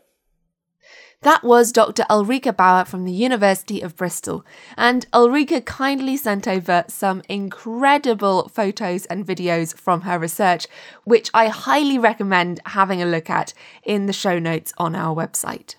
That 1.21 1.43
was 1.43 1.71
Dr. 1.71 2.03
Ulrike 2.11 2.55
Bauer 2.55 2.85
from 2.85 3.03
the 3.03 3.11
University 3.11 3.81
of 3.81 3.95
Bristol, 3.95 4.45
and 4.77 5.09
Ulrike 5.11 5.65
kindly 5.65 6.15
sent 6.15 6.47
over 6.47 6.85
some 6.87 7.23
incredible 7.27 8.49
photos 8.49 9.07
and 9.07 9.25
videos 9.25 9.75
from 9.75 10.01
her 10.01 10.19
research, 10.19 10.67
which 11.05 11.31
I 11.33 11.47
highly 11.47 11.97
recommend 11.97 12.59
having 12.67 13.01
a 13.01 13.05
look 13.07 13.31
at 13.31 13.55
in 13.83 14.05
the 14.05 14.13
show 14.13 14.37
notes 14.37 14.73
on 14.77 14.95
our 14.95 15.15
website. 15.15 15.73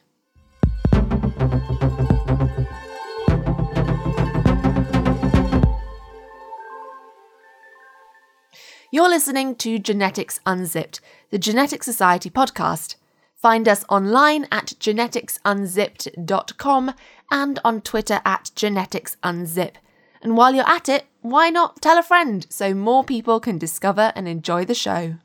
You're 8.91 9.09
listening 9.09 9.55
to 9.57 9.79
Genetics 9.79 10.41
Unzipped, 10.47 11.01
the 11.31 11.39
Genetic 11.39 11.85
Society 11.85 12.29
podcast. 12.29 12.97
Find 13.41 13.69
us 13.69 13.85
online 13.89 14.49
at 14.51 14.75
geneticsunzipped.com 14.81 16.95
and 17.31 17.61
on 17.65 17.81
Twitter 17.83 18.21
at 18.25 18.51
geneticsunzip. 18.57 19.75
And 20.21 20.37
while 20.37 20.53
you're 20.53 20.69
at 20.69 20.89
it, 20.89 21.07
why 21.21 21.49
not 21.49 21.81
tell 21.81 21.99
a 21.99 22.03
friend 22.03 22.45
so 22.51 22.75
more 22.75 23.05
people 23.05 23.39
can 23.39 23.57
discover 23.57 24.13
and 24.17 24.27
enjoy 24.27 24.65
the 24.65 24.75
show? 24.75 25.19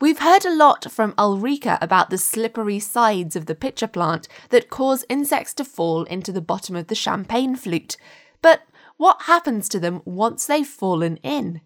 We've 0.00 0.20
heard 0.20 0.44
a 0.44 0.54
lot 0.54 0.92
from 0.92 1.14
Ulrike 1.14 1.78
about 1.80 2.10
the 2.10 2.18
slippery 2.18 2.78
sides 2.78 3.34
of 3.34 3.46
the 3.46 3.56
pitcher 3.56 3.88
plant 3.88 4.28
that 4.50 4.70
cause 4.70 5.04
insects 5.08 5.52
to 5.54 5.64
fall 5.64 6.04
into 6.04 6.30
the 6.30 6.40
bottom 6.40 6.76
of 6.76 6.86
the 6.86 6.94
champagne 6.94 7.56
flute. 7.56 7.96
But 8.40 8.62
what 8.98 9.22
happens 9.22 9.68
to 9.70 9.80
them 9.80 10.00
once 10.04 10.46
they've 10.46 10.64
fallen 10.64 11.16
in? 11.18 11.60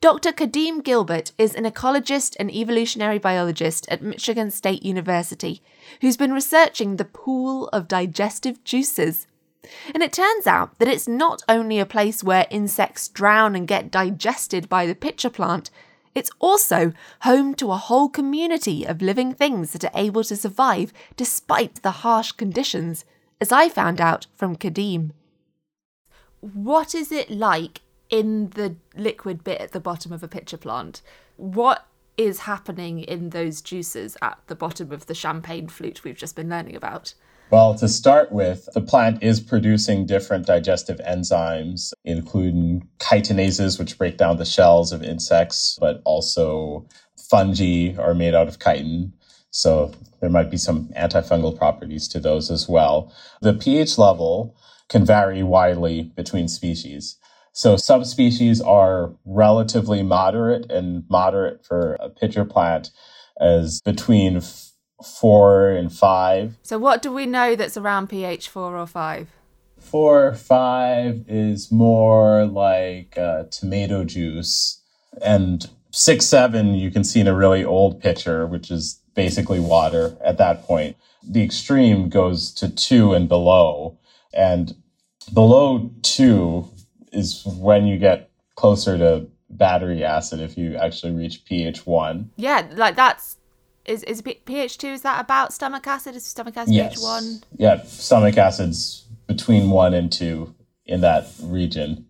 Dr. 0.00 0.32
Kadeem 0.32 0.82
Gilbert 0.82 1.32
is 1.38 1.54
an 1.54 1.64
ecologist 1.64 2.36
and 2.38 2.50
evolutionary 2.50 3.18
biologist 3.18 3.88
at 3.88 4.02
Michigan 4.02 4.50
State 4.50 4.82
University 4.82 5.62
who's 6.00 6.16
been 6.16 6.32
researching 6.32 6.96
the 6.96 7.04
pool 7.04 7.68
of 7.68 7.88
digestive 7.88 8.62
juices. 8.64 9.26
And 9.94 10.02
it 10.02 10.12
turns 10.12 10.46
out 10.46 10.78
that 10.78 10.88
it's 10.88 11.08
not 11.08 11.42
only 11.48 11.78
a 11.78 11.86
place 11.86 12.22
where 12.22 12.46
insects 12.50 13.08
drown 13.08 13.56
and 13.56 13.66
get 13.66 13.90
digested 13.90 14.68
by 14.68 14.86
the 14.86 14.94
pitcher 14.94 15.30
plant, 15.30 15.70
it's 16.14 16.30
also 16.38 16.92
home 17.22 17.54
to 17.54 17.72
a 17.72 17.76
whole 17.76 18.08
community 18.08 18.84
of 18.84 19.02
living 19.02 19.34
things 19.34 19.72
that 19.72 19.84
are 19.84 19.90
able 19.94 20.22
to 20.24 20.36
survive 20.36 20.92
despite 21.16 21.82
the 21.82 21.90
harsh 21.90 22.32
conditions, 22.32 23.04
as 23.40 23.50
I 23.50 23.68
found 23.68 24.00
out 24.00 24.26
from 24.34 24.56
Kadeem. 24.56 25.10
What 26.40 26.94
is 26.94 27.10
it 27.10 27.30
like 27.30 27.80
in 28.10 28.50
the 28.50 28.76
liquid 28.96 29.44
bit 29.44 29.60
at 29.60 29.72
the 29.72 29.80
bottom 29.80 30.12
of 30.12 30.22
a 30.22 30.28
pitcher 30.28 30.56
plant? 30.56 31.02
What 31.36 31.86
is 32.16 32.40
happening 32.40 33.00
in 33.00 33.30
those 33.30 33.60
juices 33.60 34.16
at 34.22 34.38
the 34.46 34.54
bottom 34.54 34.92
of 34.92 35.06
the 35.06 35.14
champagne 35.14 35.68
flute 35.68 36.04
we've 36.04 36.16
just 36.16 36.36
been 36.36 36.48
learning 36.48 36.76
about? 36.76 37.14
Well, 37.50 37.74
to 37.76 37.88
start 37.88 38.32
with, 38.32 38.68
the 38.72 38.80
plant 38.80 39.22
is 39.22 39.40
producing 39.40 40.06
different 40.06 40.46
digestive 40.46 40.98
enzymes, 41.06 41.92
including 42.04 42.88
chitinases, 42.98 43.78
which 43.78 43.98
break 43.98 44.16
down 44.16 44.38
the 44.38 44.44
shells 44.44 44.92
of 44.92 45.02
insects, 45.02 45.76
but 45.80 46.00
also 46.04 46.86
fungi 47.16 47.94
are 47.98 48.14
made 48.14 48.34
out 48.34 48.48
of 48.48 48.58
chitin. 48.58 49.12
So 49.50 49.92
there 50.20 50.30
might 50.30 50.50
be 50.50 50.56
some 50.56 50.88
antifungal 50.96 51.56
properties 51.56 52.08
to 52.08 52.18
those 52.18 52.50
as 52.50 52.68
well. 52.68 53.12
The 53.40 53.54
pH 53.54 53.98
level 53.98 54.56
can 54.88 55.04
vary 55.04 55.42
widely 55.42 56.02
between 56.16 56.48
species. 56.48 57.16
So 57.54 57.76
subspecies 57.76 58.60
are 58.60 59.12
relatively 59.24 60.02
moderate 60.02 60.70
and 60.72 61.04
moderate 61.08 61.64
for 61.64 61.94
a 62.00 62.10
pitcher 62.10 62.44
plant 62.44 62.90
as 63.40 63.80
between 63.84 64.42
four 65.04 65.70
and 65.70 65.92
five. 65.92 66.56
So 66.62 66.78
what 66.78 67.00
do 67.00 67.12
we 67.12 67.26
know 67.26 67.54
that's 67.54 67.76
around 67.76 68.08
pH 68.08 68.48
four 68.48 68.76
or 68.76 68.86
five? 68.88 69.28
Four, 69.78 70.26
or 70.26 70.34
five 70.34 71.24
is 71.28 71.70
more 71.70 72.44
like 72.44 73.16
uh, 73.16 73.44
tomato 73.52 74.02
juice. 74.02 74.82
And 75.22 75.64
six, 75.92 76.26
seven, 76.26 76.74
you 76.74 76.90
can 76.90 77.04
see 77.04 77.20
in 77.20 77.28
a 77.28 77.36
really 77.36 77.64
old 77.64 78.00
pitcher, 78.00 78.48
which 78.48 78.68
is 78.68 79.00
basically 79.14 79.60
water 79.60 80.16
at 80.24 80.38
that 80.38 80.64
point. 80.64 80.96
The 81.22 81.44
extreme 81.44 82.08
goes 82.08 82.52
to 82.54 82.68
two 82.68 83.12
and 83.12 83.28
below. 83.28 83.96
And 84.32 84.74
below 85.32 85.92
two 86.02 86.68
is 87.14 87.44
when 87.44 87.86
you 87.86 87.98
get 87.98 88.30
closer 88.56 88.98
to 88.98 89.26
battery 89.50 90.04
acid 90.04 90.40
if 90.40 90.58
you 90.58 90.76
actually 90.76 91.12
reach 91.12 91.44
pH 91.44 91.86
1. 91.86 92.30
Yeah, 92.36 92.66
like 92.74 92.96
that's 92.96 93.38
is 93.84 94.02
is 94.04 94.22
pH 94.22 94.78
2 94.78 94.86
is 94.88 95.02
that 95.02 95.20
about 95.20 95.52
stomach 95.52 95.86
acid? 95.86 96.16
Is 96.16 96.24
stomach 96.24 96.56
acid 96.56 96.74
yes. 96.74 96.94
pH 96.94 97.02
1? 97.02 97.40
Yeah, 97.56 97.82
stomach 97.84 98.38
acid's 98.38 99.04
between 99.26 99.70
1 99.70 99.94
and 99.94 100.12
2 100.12 100.54
in 100.86 101.00
that 101.00 101.28
region. 101.42 102.06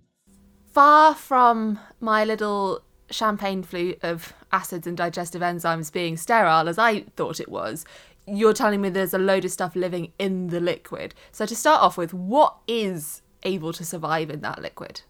Far 0.73 1.14
from 1.14 1.78
my 2.00 2.25
little 2.25 2.80
champagne 3.11 3.62
flute 3.62 3.99
of 4.02 4.32
acids 4.50 4.87
and 4.87 4.96
digestive 4.96 5.42
enzymes 5.42 5.92
being 5.92 6.16
sterile 6.16 6.68
as 6.68 6.78
I 6.78 7.02
thought 7.16 7.38
it 7.38 7.49
was, 7.49 7.84
you're 8.26 8.54
telling 8.54 8.80
me 8.80 8.88
there's 8.88 9.14
a 9.14 9.18
load 9.18 9.44
of 9.44 9.50
stuff 9.50 9.76
living 9.76 10.12
in 10.18 10.49
the 10.49 10.61
liquid. 10.61 11.14
So 11.30 11.46
to 11.46 11.54
start 11.54 11.82
off 11.82 11.96
with, 11.96 12.14
what 12.14 12.56
is 12.66 13.23
able 13.44 13.72
to 13.72 13.84
survive 13.84 14.30
in 14.30 14.40
that 14.40 14.60
liquid? 14.60 15.02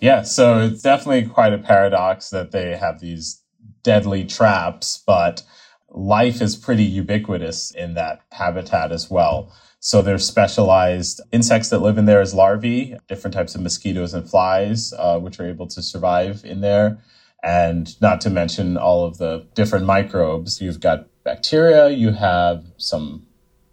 Yeah, 0.00 0.22
so 0.22 0.60
it's 0.60 0.82
definitely 0.82 1.26
quite 1.26 1.52
a 1.52 1.58
paradox 1.58 2.30
that 2.30 2.52
they 2.52 2.76
have 2.76 3.00
these 3.00 3.42
deadly 3.82 4.24
traps, 4.24 5.02
but 5.06 5.42
life 5.88 6.40
is 6.40 6.56
pretty 6.56 6.84
ubiquitous 6.84 7.70
in 7.72 7.94
that 7.94 8.20
habitat 8.30 8.92
as 8.92 9.10
well. 9.10 9.52
So 9.80 10.02
there's 10.02 10.26
specialized 10.26 11.20
insects 11.32 11.70
that 11.70 11.80
live 11.80 11.98
in 11.98 12.04
there 12.04 12.20
as 12.20 12.34
larvae, 12.34 12.96
different 13.08 13.34
types 13.34 13.54
of 13.54 13.60
mosquitoes 13.60 14.12
and 14.12 14.28
flies, 14.28 14.92
uh, 14.98 15.18
which 15.18 15.38
are 15.38 15.48
able 15.48 15.68
to 15.68 15.82
survive 15.82 16.44
in 16.44 16.60
there. 16.60 16.98
And 17.42 18.00
not 18.00 18.20
to 18.22 18.30
mention 18.30 18.76
all 18.76 19.04
of 19.04 19.18
the 19.18 19.46
different 19.54 19.86
microbes. 19.86 20.60
You've 20.60 20.80
got 20.80 21.06
bacteria, 21.22 21.90
you 21.90 22.10
have 22.10 22.64
some 22.76 23.26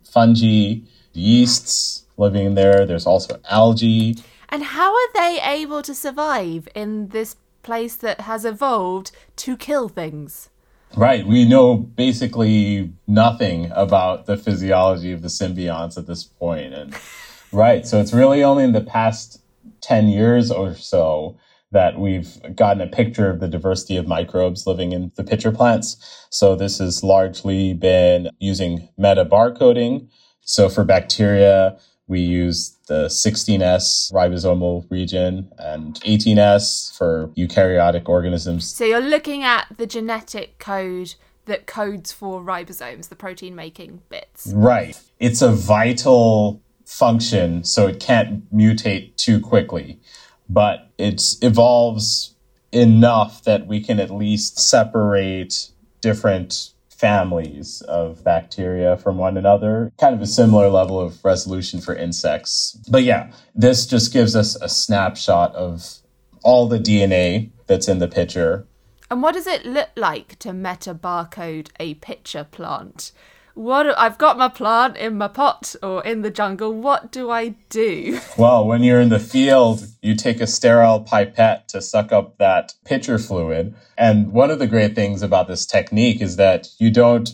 fungi, 0.08 0.82
yeasts 1.16 2.04
living 2.18 2.46
in 2.46 2.56
there. 2.56 2.86
There's 2.86 3.06
also 3.06 3.40
algae. 3.50 4.18
And 4.50 4.64
how 4.64 4.94
are 4.94 5.14
they 5.14 5.40
able 5.44 5.82
to 5.82 5.94
survive 5.94 6.68
in 6.76 7.10
this 7.10 7.36
place 7.64 7.96
that 7.98 8.22
has 8.22 8.46
evolved 8.46 9.12
to 9.38 9.58
kill 9.58 9.90
things? 9.90 10.50
Right. 10.96 11.28
We 11.28 11.46
know 11.46 11.76
basically 11.76 12.94
nothing 13.08 13.72
about 13.74 14.28
the 14.28 14.38
physiology 14.38 15.12
of 15.12 15.22
the 15.22 15.28
symbionts 15.28 15.98
at 15.98 16.08
this 16.08 16.24
point. 16.24 16.74
And 16.74 16.96
right. 17.52 17.86
So 17.86 18.00
it's 18.00 18.14
really 18.14 18.44
only 18.44 18.64
in 18.64 18.72
the 18.72 18.82
past 18.82 19.42
10 19.82 20.08
years 20.08 20.52
or 20.52 20.74
so 20.76 21.38
that 21.72 22.00
we've 22.00 22.38
gotten 22.56 22.82
a 22.82 22.88
picture 22.88 23.30
of 23.30 23.42
the 23.42 23.48
diversity 23.50 23.98
of 23.98 24.08
microbes 24.08 24.66
living 24.66 24.94
in 24.94 25.12
the 25.16 25.24
pitcher 25.24 25.52
plants. 25.52 25.98
So 26.30 26.56
this 26.56 26.78
has 26.80 27.04
largely 27.04 27.74
been 27.74 28.30
using 28.40 28.88
metabarcoding. 28.98 30.08
So 30.46 30.70
for 30.70 30.84
bacteria, 30.84 31.78
we 32.08 32.22
use 32.22 32.78
the 32.88 33.08
16S 33.08 34.14
ribosomal 34.14 34.90
region 34.92 35.52
and 35.58 35.96
18S 36.02 36.96
for 36.96 37.30
eukaryotic 37.36 38.08
organisms. 38.08 38.72
So 38.72 38.86
you're 38.86 39.00
looking 39.00 39.44
at 39.44 39.66
the 39.76 39.88
genetic 39.88 40.60
code 40.60 41.16
that 41.46 41.66
codes 41.66 42.12
for 42.12 42.42
ribosomes, 42.42 43.10
the 43.10 43.16
protein 43.16 43.56
making 43.56 44.02
bits. 44.10 44.52
Right. 44.54 45.00
It's 45.20 45.42
a 45.42 45.52
vital 45.52 46.62
function, 46.86 47.64
so 47.64 47.88
it 47.88 48.00
can't 48.00 48.52
mutate 48.54 49.16
too 49.16 49.40
quickly, 49.40 50.00
but 50.48 50.92
it 51.00 51.38
evolves 51.42 52.36
enough 52.72 53.44
that 53.46 53.66
we 53.66 53.82
can 53.82 54.00
at 54.00 54.12
least 54.12 54.60
separate 54.60 55.72
different 56.02 56.72
families 56.98 57.82
of 57.82 58.24
bacteria 58.24 58.98
from 58.98 59.18
one 59.18 59.38
another, 59.38 59.92
kind 60.00 60.16
of 60.16 60.22
a 60.22 60.28
similar 60.28 60.70
level 60.70 61.00
of 61.00 61.24
resolution 61.24 61.82
for 61.82 61.96
insects. 61.96 62.78
But 62.90 63.04
yeah, 63.04 63.32
this 63.54 63.86
just 63.86 64.14
gives 64.14 64.36
us 64.36 64.56
a 64.62 64.70
snapshot 64.70 65.54
of 65.56 66.00
all 66.44 66.68
the 66.68 66.80
DNA 66.80 67.50
that's 67.68 67.88
in 67.88 68.00
the 68.00 68.08
pitcher. 68.08 68.66
And 69.12 69.22
what 69.22 69.34
does 69.34 69.48
it 69.48 69.66
look 69.66 69.90
like 69.96 70.40
to 70.40 70.54
meta 70.54 70.96
barcode 70.96 71.70
a 71.80 71.96
pitcher 71.96 72.44
plant? 72.44 73.12
What 73.56 73.98
I've 73.98 74.18
got 74.18 74.38
my 74.38 74.50
plant 74.50 74.98
in 74.98 75.18
my 75.18 75.30
pot 75.30 75.76
or 75.82 76.04
in 76.04 76.22
the 76.22 76.30
jungle. 76.30 76.74
What 76.74 77.12
do 77.12 77.32
I 77.32 77.56
do? 77.70 78.20
Well, 78.38 78.68
when 78.68 78.84
you're 78.84 79.00
in 79.00 79.10
the 79.10 79.20
field, 79.20 79.88
you 80.02 80.14
take 80.14 80.42
a 80.42 80.48
sterile 80.48 81.00
pipette 81.00 81.70
to 81.70 81.82
suck 81.82 82.12
up 82.12 82.38
that 82.38 82.74
pitcher 82.84 83.18
fluid. 83.18 83.74
And 83.98 84.34
one 84.34 84.52
of 84.52 84.60
the 84.60 84.68
great 84.68 84.94
things 84.94 85.22
about 85.22 85.48
this 85.48 85.66
technique 85.66 86.22
is 86.22 86.36
that 86.36 86.68
you 86.78 86.92
don't 86.92 87.30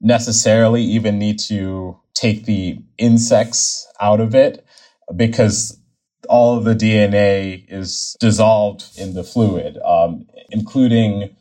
necessarily 0.00 0.82
even 0.82 1.20
need 1.20 1.38
to 1.38 1.96
take 2.12 2.44
the 2.44 2.78
insects 2.98 3.86
out 4.00 4.20
of 4.20 4.34
it 4.34 4.66
because 5.14 5.78
all 6.28 6.58
of 6.58 6.64
the 6.64 6.74
DNA 6.74 7.64
is 7.68 8.16
dissolved 8.18 8.84
in 8.98 9.14
the 9.14 9.24
fluid, 9.24 9.78
um, 9.84 10.26
including 10.50 11.36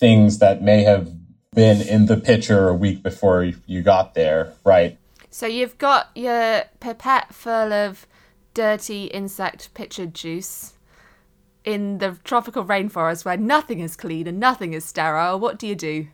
things 0.00 0.38
that 0.38 0.62
may 0.62 0.82
have 0.82 1.08
been 1.54 1.82
in 1.82 2.06
the 2.06 2.16
pitcher 2.16 2.68
a 2.68 2.74
week 2.74 3.02
before 3.02 3.44
you 3.66 3.82
got 3.82 4.14
there, 4.14 4.52
right? 4.64 4.98
So 5.30 5.46
you've 5.46 5.78
got 5.78 6.10
your 6.14 6.64
pipette 6.80 7.34
full 7.34 7.72
of 7.72 8.06
dirty 8.54 9.04
insect 9.06 9.72
pitcher 9.74 10.06
juice 10.06 10.74
in 11.64 11.98
the 11.98 12.18
tropical 12.24 12.64
rainforest 12.64 13.24
where 13.24 13.36
nothing 13.36 13.80
is 13.80 13.96
clean 13.96 14.26
and 14.26 14.40
nothing 14.40 14.72
is 14.72 14.84
sterile. 14.84 15.38
What 15.38 15.58
do 15.58 15.66
you 15.66 15.74
do? 15.74 16.08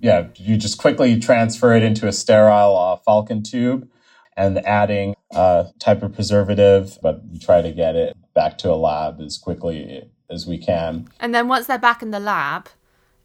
Yeah, 0.00 0.28
you 0.36 0.56
just 0.56 0.78
quickly 0.78 1.18
transfer 1.18 1.74
it 1.74 1.82
into 1.82 2.06
a 2.06 2.12
sterile 2.12 2.76
uh, 2.76 2.96
falcon 2.96 3.42
tube 3.42 3.88
and 4.36 4.58
adding 4.66 5.14
a 5.32 5.66
type 5.78 6.02
of 6.02 6.12
preservative, 6.14 6.98
but 7.02 7.22
you 7.30 7.38
try 7.38 7.62
to 7.62 7.72
get 7.72 7.96
it 7.96 8.16
back 8.34 8.58
to 8.58 8.70
a 8.70 8.74
lab 8.74 9.20
as 9.20 9.38
quickly 9.38 10.10
as 10.28 10.46
we 10.46 10.58
can. 10.58 11.08
And 11.20 11.34
then 11.34 11.48
once 11.48 11.66
they're 11.66 11.78
back 11.78 12.02
in 12.02 12.10
the 12.10 12.20
lab, 12.20 12.68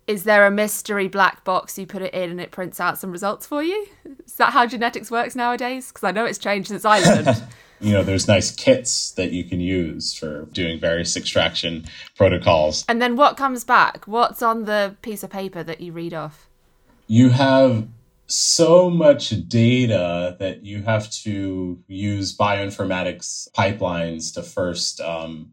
is 0.10 0.24
there 0.24 0.48
a 0.48 0.52
mystery 0.52 1.08
black 1.08 1.44
box 1.44 1.78
you 1.78 1.86
put 1.86 2.02
it 2.02 2.16
in 2.16 2.32
and 2.32 2.42
it 2.42 2.50
prints 2.50 2.80
out 2.80 2.98
some 2.98 3.12
results 3.12 3.46
for 3.46 3.62
you? 3.62 3.86
Is 4.26 4.34
that 4.38 4.54
how 4.54 4.66
genetics 4.66 5.12
works 5.12 5.36
nowadays? 5.36 5.90
Because 5.90 6.04
I 6.04 6.10
know 6.10 6.26
it's 6.26 6.40
changed 6.40 6.70
since 6.70 6.84
I 6.84 6.98
learned. 7.00 7.44
you 7.80 7.94
know, 7.94 8.02
there's 8.02 8.28
nice 8.28 8.50
kits 8.50 9.12
that 9.12 9.32
you 9.34 9.44
can 9.44 9.60
use 9.60 10.16
for 10.16 10.46
doing 10.46 10.80
various 10.80 11.16
extraction 11.16 11.86
protocols. 12.18 12.86
And 12.90 13.00
then 13.00 13.18
what 13.18 13.38
comes 13.38 13.64
back? 13.64 14.08
What's 14.08 14.42
on 14.42 14.66
the 14.66 14.96
piece 15.04 15.22
of 15.22 15.30
paper 15.30 15.62
that 15.62 15.80
you 15.80 15.92
read 15.92 16.16
off? 16.16 16.50
You 17.06 17.30
have 17.30 17.88
so 18.26 18.90
much 18.90 19.30
data 19.48 20.36
that 20.40 20.66
you 20.66 20.82
have 20.82 21.12
to 21.12 21.84
use 21.88 22.36
bioinformatics 22.36 23.52
pipelines 23.52 24.34
to 24.34 24.42
first 24.42 25.02
um, 25.02 25.52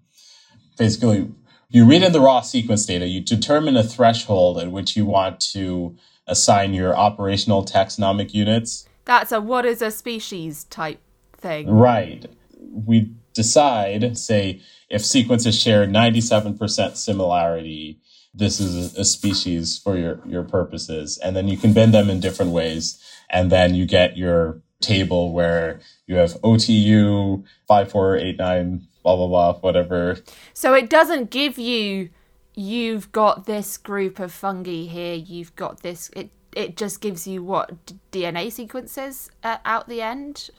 basically 0.78 1.28
you 1.68 1.84
read 1.84 2.02
in 2.02 2.12
the 2.12 2.20
raw 2.20 2.40
sequence 2.40 2.86
data, 2.86 3.06
you 3.06 3.20
determine 3.20 3.76
a 3.76 3.82
threshold 3.82 4.58
at 4.58 4.70
which 4.70 4.96
you 4.96 5.04
want 5.04 5.40
to 5.52 5.96
assign 6.26 6.74
your 6.74 6.96
operational 6.96 7.64
taxonomic 7.64 8.34
units. 8.34 8.88
That's 9.04 9.32
a 9.32 9.40
what 9.40 9.64
is 9.64 9.82
a 9.82 9.90
species 9.90 10.64
type 10.64 11.00
thing. 11.32 11.70
Right. 11.70 12.26
We 12.58 13.12
decide, 13.34 14.16
say, 14.18 14.60
if 14.88 15.04
sequences 15.04 15.60
share 15.60 15.86
97% 15.86 16.96
similarity, 16.96 18.00
this 18.34 18.60
is 18.60 18.96
a 18.96 19.04
species 19.04 19.78
for 19.78 19.96
your, 19.96 20.20
your 20.26 20.42
purposes. 20.42 21.18
And 21.18 21.34
then 21.34 21.48
you 21.48 21.56
can 21.56 21.72
bend 21.72 21.94
them 21.94 22.10
in 22.10 22.20
different 22.20 22.52
ways. 22.52 23.02
And 23.30 23.50
then 23.50 23.74
you 23.74 23.86
get 23.86 24.16
your 24.16 24.60
table 24.80 25.32
where 25.32 25.80
you 26.06 26.16
have 26.16 26.34
OTU 26.42 27.44
5489, 27.66 28.86
blah, 29.06 29.14
blah, 29.14 29.52
blah, 29.52 29.60
whatever. 29.60 30.18
So 30.52 30.74
it 30.74 30.90
doesn't 30.90 31.30
give 31.30 31.58
you, 31.58 32.10
you've 32.56 33.12
got 33.12 33.46
this 33.46 33.76
group 33.76 34.18
of 34.18 34.32
fungi 34.32 34.86
here, 34.86 35.14
you've 35.14 35.54
got 35.54 35.82
this, 35.82 36.10
it, 36.16 36.30
it 36.56 36.76
just 36.76 37.00
gives 37.00 37.26
you 37.26 37.44
what, 37.44 37.92
DNA 38.10 38.50
sequences 38.50 39.30
uh, 39.44 39.58
out 39.64 39.88
the 39.88 40.02
end? 40.02 40.50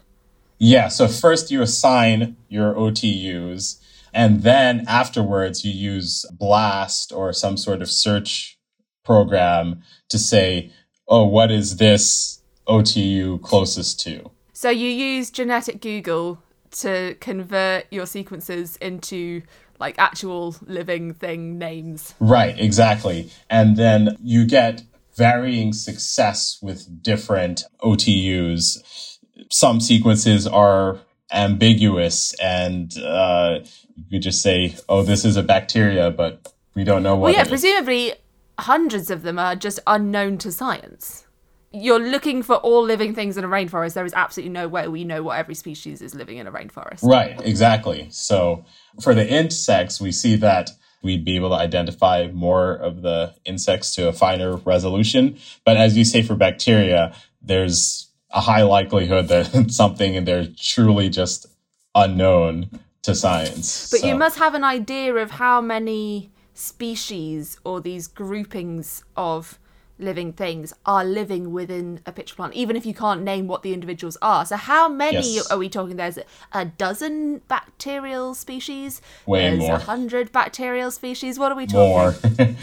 Yeah, 0.60 0.88
so 0.88 1.10
first 1.10 1.52
you 1.52 1.62
assign 1.62 2.38
your 2.48 2.74
OTUs, 2.74 3.82
and 4.14 4.44
then 4.44 4.86
afterwards 4.88 5.66
you 5.66 5.74
use 5.74 6.26
BLAST 6.32 7.12
or 7.12 7.34
some 7.34 7.58
sort 7.58 7.82
of 7.82 7.92
search 7.92 8.58
program 9.04 9.82
to 10.08 10.18
say, 10.18 10.72
oh, 11.08 11.26
what 11.26 11.52
is 11.52 11.78
this 11.78 12.42
OTU 12.66 13.42
closest 13.42 14.00
to? 14.02 14.32
So 14.54 14.70
you 14.70 14.90
use 14.90 15.30
genetic 15.32 15.82
Google 15.82 16.42
to 16.82 17.16
convert 17.20 17.86
your 17.92 18.06
sequences 18.06 18.78
into 18.78 19.42
like 19.80 19.96
actual 20.00 20.56
living 20.66 21.14
thing 21.14 21.58
names. 21.58 22.16
Right, 22.20 22.60
exactly. 22.60 23.30
And 23.50 23.78
then 23.78 24.18
you 24.22 24.46
get 24.46 24.84
varying 25.16 25.74
success 25.74 26.60
with 26.62 27.04
different 27.04 27.64
OTUs 27.82 29.18
some 29.50 29.80
sequences 29.80 30.48
are 30.48 31.00
ambiguous 31.32 32.34
and 32.36 32.98
uh, 33.00 33.60
you 33.96 34.04
could 34.12 34.22
just 34.22 34.42
say, 34.42 34.76
oh, 34.88 35.04
this 35.04 35.26
is 35.26 35.38
a 35.38 35.44
bacteria, 35.44 36.12
but 36.12 36.54
we 36.74 36.84
don't 36.84 37.04
know 37.04 37.16
what. 37.16 37.34
Well, 37.34 37.34
yeah, 37.34 37.44
presumably 37.46 38.14
hundreds 38.60 39.10
of 39.10 39.24
them 39.24 39.38
are 39.38 39.56
just 39.56 39.80
unknown 39.88 40.38
to 40.40 40.52
science. 40.52 41.27
You're 41.72 42.00
looking 42.00 42.44
for 42.44 42.56
all 42.56 42.84
living 42.84 43.14
things 43.14 43.38
in 43.38 43.44
a 43.44 43.48
rainforest. 43.48 43.94
There 43.94 44.06
is 44.06 44.14
absolutely 44.14 44.52
no 44.52 44.68
way 44.68 44.88
we 44.88 45.04
know 45.04 45.22
what 45.24 45.38
every 45.38 45.56
species 45.56 46.02
is 46.02 46.16
living 46.16 46.38
in 46.38 46.48
a 46.48 46.52
rainforest. 46.52 47.04
Right, 47.04 47.40
exactly. 47.44 48.08
So 48.10 48.66
for 49.02 49.14
the 49.14 49.28
insects, 49.28 50.00
we 50.00 50.12
see 50.12 50.36
that 50.38 50.72
we'd 51.04 51.26
be 51.26 51.36
able 51.36 51.50
to 51.50 51.56
identify 51.56 52.28
more 52.28 52.74
of 52.74 53.02
the 53.02 53.34
insects 53.46 53.94
to 53.96 54.08
a 54.08 54.14
finer 54.14 54.56
resolution. 54.58 55.38
But 55.66 55.78
as 55.78 55.98
you 55.98 56.06
say 56.06 56.22
for 56.22 56.36
bacteria, 56.36 57.14
there's 57.42 58.08
a 58.32 58.42
high 58.42 58.64
likelihood 58.64 59.28
that 59.28 59.68
something 59.72 60.16
in 60.16 60.26
there 60.26 60.48
truly 60.58 61.10
just 61.10 61.48
unknown 61.96 62.70
to 63.04 63.16
science. 63.16 63.90
But 63.90 64.02
so. 64.02 64.08
you 64.08 64.16
must 64.16 64.38
have 64.38 64.54
an 64.54 64.64
idea 64.64 65.16
of 65.16 65.32
how 65.32 65.62
many 65.62 66.32
species 66.54 67.60
or 67.64 67.80
these 67.80 68.08
groupings 68.08 69.04
of 69.16 69.60
living 70.00 70.34
things 70.34 70.74
are 70.86 71.04
living 71.04 71.52
within 71.52 72.02
a 72.06 72.12
pitcher 72.12 72.36
plant, 72.36 72.54
even 72.54 72.76
if 72.76 72.86
you 72.86 72.94
can't 72.94 73.24
name 73.24 73.48
what 73.48 73.64
the 73.64 73.74
individuals 73.74 74.18
are. 74.22 74.46
So, 74.46 74.56
how 74.56 74.88
many 74.88 75.36
yes. 75.36 75.52
are 75.52 75.58
we 75.58 75.70
talking? 75.70 75.96
There's 75.96 76.20
a 76.54 76.66
dozen 76.66 77.40
bacterial 77.48 78.36
species. 78.36 79.02
Way 79.26 79.42
There's 79.42 79.60
more. 79.60 79.76
a 79.76 79.80
hundred 79.80 80.32
bacterial 80.32 80.92
species. 80.92 81.40
What 81.40 81.52
are 81.52 81.56
we 81.56 81.68
talking? 81.68 82.26
More, 82.38 82.56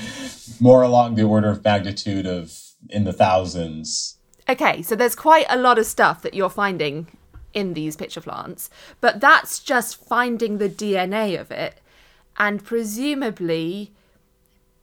more 0.61 0.83
along 0.83 1.17
the 1.17 1.25
order 1.25 1.51
of 1.51 1.65
magnitude 1.65 2.27
of 2.27 2.59
in 2.89 3.05
the 3.05 3.13
thousands. 3.13 4.19
Okay, 4.49 4.83
so 4.83 4.95
there's 4.95 5.15
quite 5.15 5.47
a 5.49 5.57
lot 5.57 5.79
of 5.79 5.87
stuff 5.87 6.23
that 6.23 6.35
you're 6.35 6.51
finding 6.51 7.07
in 7.55 7.75
these 7.75 7.97
pitcher 7.97 8.21
plants, 8.21 8.69
but 9.01 9.21
that's 9.21 9.61
just 9.61 10.05
finding 10.05 10.59
the 10.59 10.69
DNA 10.69 11.41
of 11.41 11.51
it. 11.51 11.81
And 12.37 12.63
presumably, 12.63 13.93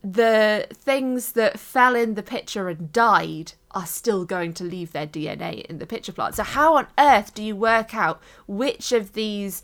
the 0.03 0.67
things 0.73 1.33
that 1.33 1.59
fell 1.59 1.95
in 1.95 2.15
the 2.15 2.23
pitcher 2.23 2.69
and 2.69 2.91
died 2.91 3.53
are 3.71 3.85
still 3.85 4.25
going 4.25 4.53
to 4.53 4.63
leave 4.63 4.91
their 4.91 5.07
DNA 5.07 5.63
in 5.65 5.77
the 5.77 5.85
pitcher 5.85 6.11
plant. 6.11 6.35
So, 6.35 6.43
how 6.43 6.75
on 6.75 6.87
earth 6.97 7.33
do 7.33 7.43
you 7.43 7.55
work 7.55 7.95
out 7.95 8.21
which 8.47 8.91
of 8.91 9.13
these 9.13 9.63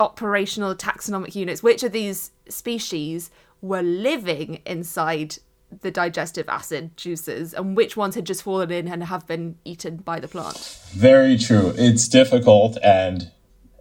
operational 0.00 0.74
taxonomic 0.74 1.34
units, 1.34 1.62
which 1.62 1.82
of 1.82 1.92
these 1.92 2.32
species 2.48 3.30
were 3.60 3.82
living 3.82 4.60
inside 4.66 5.36
the 5.80 5.90
digestive 5.90 6.48
acid 6.48 6.96
juices 6.96 7.54
and 7.54 7.76
which 7.76 7.96
ones 7.96 8.14
had 8.14 8.26
just 8.26 8.42
fallen 8.42 8.70
in 8.70 8.88
and 8.88 9.04
have 9.04 9.26
been 9.26 9.56
eaten 9.64 9.96
by 9.96 10.20
the 10.20 10.28
plant. 10.28 10.58
Very 10.90 11.38
true. 11.38 11.72
It's 11.76 12.08
difficult 12.08 12.76
and 12.82 13.30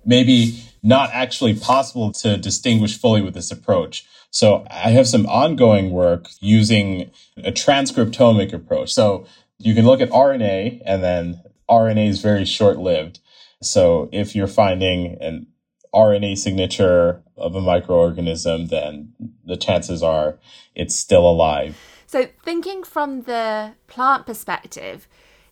maybe 0.05 0.63
not 0.81 1.09
actually 1.11 1.53
possible 1.53 2.11
to 2.11 2.37
distinguish 2.37 2.97
fully 2.97 3.21
with 3.21 3.33
this 3.33 3.51
approach. 3.51 4.05
So 4.31 4.65
I 4.71 4.91
have 4.91 5.07
some 5.07 5.25
ongoing 5.27 5.91
work 5.91 6.27
using 6.39 7.11
a 7.37 7.51
transcriptomic 7.51 8.53
approach. 8.53 8.91
So 8.91 9.25
you 9.57 9.75
can 9.75 9.85
look 9.85 10.01
at 10.01 10.09
RNA 10.09 10.81
and 10.85 11.03
then 11.03 11.41
RNA 11.69 12.07
is 12.07 12.21
very 12.21 12.45
short 12.45 12.77
lived. 12.77 13.19
So 13.61 14.09
if 14.11 14.35
you're 14.35 14.47
finding 14.47 15.17
an 15.21 15.47
RNA 15.93 16.37
signature 16.37 17.21
of 17.35 17.55
a 17.55 17.61
microorganism, 17.61 18.69
then 18.69 19.13
the 19.45 19.57
chances 19.57 20.01
are 20.01 20.39
it's 20.75 20.95
still 20.95 21.27
alive. 21.29 21.77
So, 22.07 22.27
thinking 22.43 22.83
from 22.83 23.23
the 23.23 23.73
plant 23.87 24.25
perspective, 24.25 25.07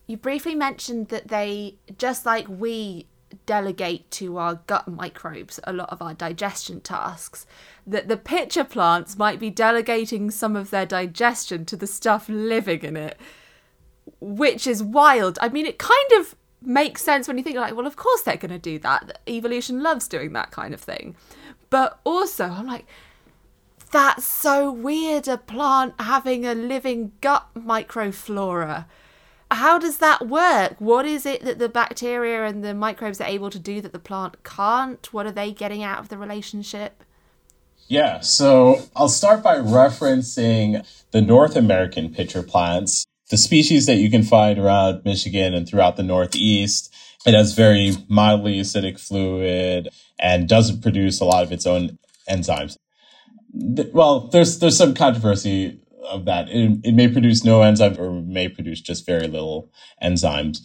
you 0.06 0.16
briefly 0.16 0.54
mentioned 0.54 1.08
that 1.08 1.28
they, 1.28 1.78
just 1.96 2.26
like 2.26 2.46
we 2.48 3.06
delegate 3.46 4.10
to 4.10 4.36
our 4.38 4.56
gut 4.66 4.88
microbes 4.88 5.60
a 5.64 5.72
lot 5.72 5.90
of 5.90 6.02
our 6.02 6.14
digestion 6.14 6.80
tasks, 6.80 7.46
that 7.86 8.08
the 8.08 8.16
pitcher 8.16 8.64
plants 8.64 9.18
might 9.18 9.38
be 9.38 9.50
delegating 9.50 10.30
some 10.30 10.56
of 10.56 10.70
their 10.70 10.86
digestion 10.86 11.64
to 11.66 11.76
the 11.76 11.86
stuff 11.86 12.28
living 12.28 12.82
in 12.82 12.96
it, 12.96 13.18
which 14.20 14.66
is 14.66 14.82
wild. 14.82 15.38
I 15.40 15.48
mean, 15.48 15.66
it 15.66 15.78
kind 15.78 16.12
of 16.18 16.34
makes 16.62 17.02
sense 17.02 17.26
when 17.26 17.38
you 17.38 17.44
think 17.44 17.56
like, 17.56 17.74
well, 17.74 17.86
of 17.86 17.96
course 17.96 18.22
they're 18.22 18.36
going 18.36 18.50
to 18.50 18.58
do 18.58 18.78
that. 18.80 19.20
Evolution 19.28 19.82
loves 19.82 20.08
doing 20.08 20.32
that 20.34 20.50
kind 20.50 20.74
of 20.74 20.80
thing. 20.80 21.16
But 21.70 22.00
also, 22.04 22.44
I'm 22.44 22.66
like, 22.66 22.86
that's 23.90 24.24
so 24.24 24.70
weird, 24.70 25.26
a 25.28 25.38
plant 25.38 25.94
having 25.98 26.46
a 26.46 26.54
living 26.54 27.12
gut 27.20 27.46
microflora. 27.56 28.86
How 29.50 29.78
does 29.78 29.98
that 29.98 30.28
work? 30.28 30.76
What 30.78 31.06
is 31.06 31.26
it 31.26 31.44
that 31.44 31.58
the 31.58 31.68
bacteria 31.68 32.44
and 32.44 32.64
the 32.64 32.74
microbes 32.74 33.20
are 33.20 33.26
able 33.26 33.50
to 33.50 33.58
do 33.58 33.80
that 33.80 33.92
the 33.92 33.98
plant 33.98 34.42
can't? 34.44 35.12
What 35.12 35.26
are 35.26 35.32
they 35.32 35.52
getting 35.52 35.82
out 35.82 35.98
of 35.98 36.08
the 36.08 36.18
relationship? 36.18 37.02
Yeah, 37.88 38.20
so 38.20 38.82
I'll 38.94 39.08
start 39.08 39.42
by 39.42 39.56
referencing 39.56 40.86
the 41.10 41.20
North 41.20 41.56
American 41.56 42.14
pitcher 42.14 42.42
plants 42.42 43.06
the 43.30 43.36
species 43.36 43.86
that 43.86 43.96
you 43.96 44.10
can 44.10 44.22
find 44.22 44.58
around 44.58 45.04
Michigan 45.04 45.54
and 45.54 45.66
throughout 45.66 45.96
the 45.96 46.02
Northeast. 46.02 46.94
It 47.24 47.34
has 47.34 47.54
very 47.54 47.92
mildly 48.08 48.60
acidic 48.60 49.00
fluid 49.00 49.88
and 50.18 50.48
doesn't 50.48 50.82
produce 50.82 51.20
a 51.20 51.24
lot 51.24 51.44
of 51.44 51.52
its 51.52 51.66
own 51.66 51.98
enzymes. 52.28 52.76
Well, 53.52 54.28
there's 54.28 54.58
there's 54.58 54.76
some 54.76 54.94
controversy 54.94 55.80
of 56.10 56.24
that. 56.26 56.48
It, 56.48 56.80
it 56.84 56.94
may 56.94 57.08
produce 57.08 57.44
no 57.44 57.60
enzymes 57.60 57.98
or 57.98 58.10
may 58.10 58.48
produce 58.48 58.80
just 58.80 59.06
very 59.06 59.28
little 59.28 59.72
enzymes. 60.02 60.58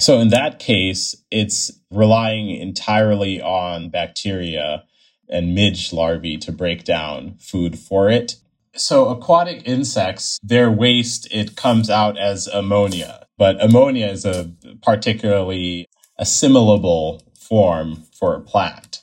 So 0.00 0.18
in 0.18 0.28
that 0.28 0.58
case, 0.58 1.14
it's 1.30 1.70
relying 1.90 2.50
entirely 2.50 3.40
on 3.40 3.90
bacteria 3.90 4.84
and 5.28 5.54
midge 5.54 5.92
larvae 5.92 6.36
to 6.38 6.52
break 6.52 6.84
down 6.84 7.36
food 7.38 7.78
for 7.78 8.10
it. 8.10 8.36
So 8.74 9.08
aquatic 9.08 9.62
insects, 9.66 10.38
their 10.42 10.70
waste, 10.70 11.28
it 11.30 11.56
comes 11.56 11.90
out 11.90 12.18
as 12.18 12.46
ammonia, 12.46 13.26
but 13.36 13.62
ammonia 13.62 14.06
is 14.06 14.24
a 14.24 14.50
particularly 14.82 15.86
assimilable 16.18 17.22
form 17.38 18.04
for 18.18 18.34
a 18.34 18.40
plant. 18.40 19.01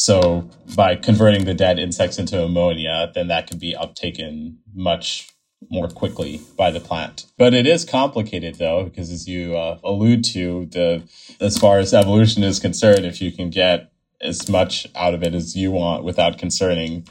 So 0.00 0.48
by 0.74 0.96
converting 0.96 1.44
the 1.44 1.52
dead 1.52 1.78
insects 1.78 2.18
into 2.18 2.42
ammonia, 2.42 3.12
then 3.14 3.28
that 3.28 3.46
can 3.46 3.58
be 3.58 3.74
uptaken 3.74 4.56
much 4.72 5.28
more 5.68 5.88
quickly 5.88 6.40
by 6.56 6.70
the 6.70 6.80
plant. 6.80 7.26
But 7.36 7.52
it 7.52 7.66
is 7.66 7.84
complicated 7.84 8.54
though, 8.54 8.84
because 8.84 9.10
as 9.10 9.28
you 9.28 9.58
uh, 9.58 9.78
allude 9.84 10.24
to, 10.32 10.64
the 10.72 11.02
as 11.38 11.58
far 11.58 11.78
as 11.78 11.92
evolution 11.92 12.42
is 12.42 12.58
concerned, 12.58 13.04
if 13.04 13.20
you 13.20 13.30
can 13.30 13.50
get 13.50 13.92
as 14.22 14.48
much 14.48 14.86
out 14.96 15.12
of 15.12 15.22
it 15.22 15.34
as 15.34 15.54
you 15.54 15.70
want 15.70 16.02
without 16.02 16.38
concerning 16.38 17.06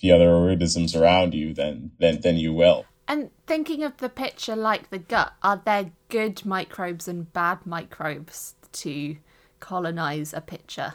the 0.00 0.12
other 0.12 0.30
organisms 0.30 0.94
around 0.94 1.34
you, 1.34 1.52
then 1.52 1.90
then 1.98 2.20
then 2.20 2.36
you 2.36 2.52
will. 2.52 2.86
And 3.08 3.30
thinking 3.48 3.82
of 3.82 3.96
the 3.96 4.08
pitcher 4.08 4.54
like 4.54 4.90
the 4.90 4.98
gut, 4.98 5.32
are 5.42 5.60
there 5.64 5.90
good 6.08 6.46
microbes 6.46 7.08
and 7.08 7.32
bad 7.32 7.66
microbes 7.66 8.54
to 8.74 9.16
colonize 9.58 10.32
a 10.32 10.40
pitcher? 10.40 10.94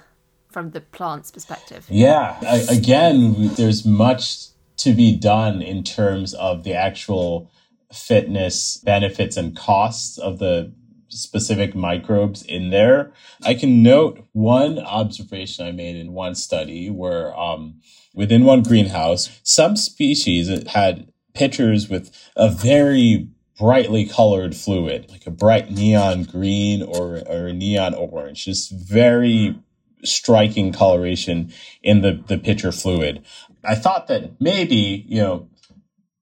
From 0.53 0.69
the 0.71 0.81
plant's 0.81 1.31
perspective. 1.31 1.85
Yeah, 1.89 2.37
I, 2.41 2.65
again, 2.69 3.55
there's 3.55 3.85
much 3.85 4.47
to 4.77 4.93
be 4.93 5.17
done 5.17 5.61
in 5.61 5.83
terms 5.83 6.33
of 6.35 6.63
the 6.63 6.73
actual 6.73 7.51
fitness 7.91 8.77
benefits 8.77 9.35
and 9.35 9.55
costs 9.55 10.17
of 10.17 10.39
the 10.39 10.73
specific 11.09 11.75
microbes 11.75 12.43
in 12.43 12.69
there. 12.69 13.11
I 13.43 13.53
can 13.53 13.83
note 13.83 14.25
one 14.31 14.79
observation 14.79 15.65
I 15.65 15.71
made 15.71 15.95
in 15.95 16.13
one 16.13 16.35
study 16.35 16.89
where 16.89 17.37
um, 17.37 17.81
within 18.13 18.45
one 18.45 18.63
greenhouse, 18.63 19.39
some 19.43 19.75
species 19.75 20.49
had 20.69 21.11
pitchers 21.33 21.89
with 21.89 22.11
a 22.35 22.49
very 22.49 23.29
brightly 23.59 24.05
colored 24.05 24.55
fluid, 24.55 25.09
like 25.09 25.27
a 25.27 25.31
bright 25.31 25.71
neon 25.71 26.23
green 26.23 26.81
or, 26.81 27.21
or 27.27 27.53
neon 27.53 27.93
orange, 27.93 28.45
just 28.45 28.71
very 28.71 29.55
striking 30.03 30.73
coloration 30.73 31.51
in 31.81 32.01
the, 32.01 32.23
the 32.27 32.37
pitcher 32.37 32.71
fluid. 32.71 33.23
I 33.63 33.75
thought 33.75 34.07
that 34.07 34.39
maybe, 34.39 35.05
you 35.07 35.21
know, 35.21 35.47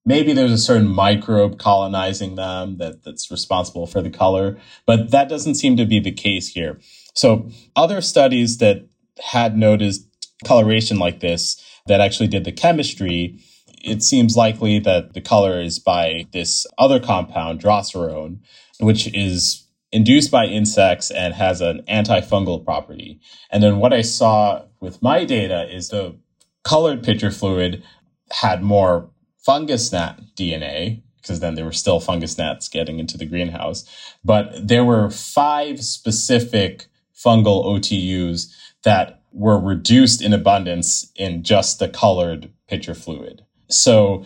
maybe 0.05 0.33
there's 0.33 0.51
a 0.51 0.57
certain 0.57 0.87
microbe 0.87 1.59
colonizing 1.59 2.35
them 2.35 2.77
that, 2.77 3.03
that's 3.03 3.31
responsible 3.31 3.87
for 3.87 4.01
the 4.01 4.09
color, 4.09 4.57
but 4.85 5.11
that 5.11 5.29
doesn't 5.29 5.55
seem 5.55 5.77
to 5.77 5.85
be 5.85 5.99
the 5.99 6.11
case 6.11 6.49
here. 6.49 6.79
So 7.13 7.49
other 7.75 8.01
studies 8.01 8.57
that 8.57 8.87
had 9.31 9.57
noticed 9.57 10.07
coloration 10.45 10.97
like 10.97 11.19
this 11.19 11.63
that 11.87 12.01
actually 12.01 12.27
did 12.27 12.43
the 12.43 12.51
chemistry, 12.51 13.39
it 13.83 14.03
seems 14.03 14.35
likely 14.35 14.79
that 14.79 15.13
the 15.13 15.21
color 15.21 15.61
is 15.61 15.79
by 15.79 16.27
this 16.31 16.65
other 16.77 16.99
compound, 16.99 17.61
droserone, 17.61 18.39
which 18.79 19.13
is 19.13 19.67
induced 19.91 20.31
by 20.31 20.45
insects 20.45 21.11
and 21.11 21.33
has 21.33 21.61
an 21.61 21.83
antifungal 21.89 22.63
property. 22.63 23.19
And 23.49 23.61
then 23.61 23.77
what 23.77 23.93
I 23.93 24.01
saw 24.01 24.63
with 24.79 25.01
my 25.01 25.25
data 25.25 25.67
is 25.73 25.89
the 25.89 26.17
colored 26.63 27.03
pitcher 27.03 27.31
fluid 27.31 27.83
had 28.31 28.63
more 28.63 29.09
fungus 29.37 29.91
gnat 29.91 30.19
DNA, 30.37 31.03
because 31.17 31.39
then 31.39 31.55
there 31.55 31.65
were 31.65 31.71
still 31.71 31.99
fungus 31.99 32.37
gnats 32.37 32.69
getting 32.69 32.99
into 32.99 33.17
the 33.17 33.25
greenhouse. 33.25 33.85
But 34.23 34.67
there 34.67 34.85
were 34.85 35.09
five 35.09 35.83
specific 35.83 36.87
fungal 37.13 37.65
OTUs 37.65 38.53
that 38.83 39.21
were 39.31 39.59
reduced 39.59 40.21
in 40.21 40.33
abundance 40.33 41.11
in 41.15 41.43
just 41.43 41.79
the 41.79 41.89
colored 41.89 42.51
pitcher 42.67 42.93
fluid. 42.93 43.43
So 43.69 44.25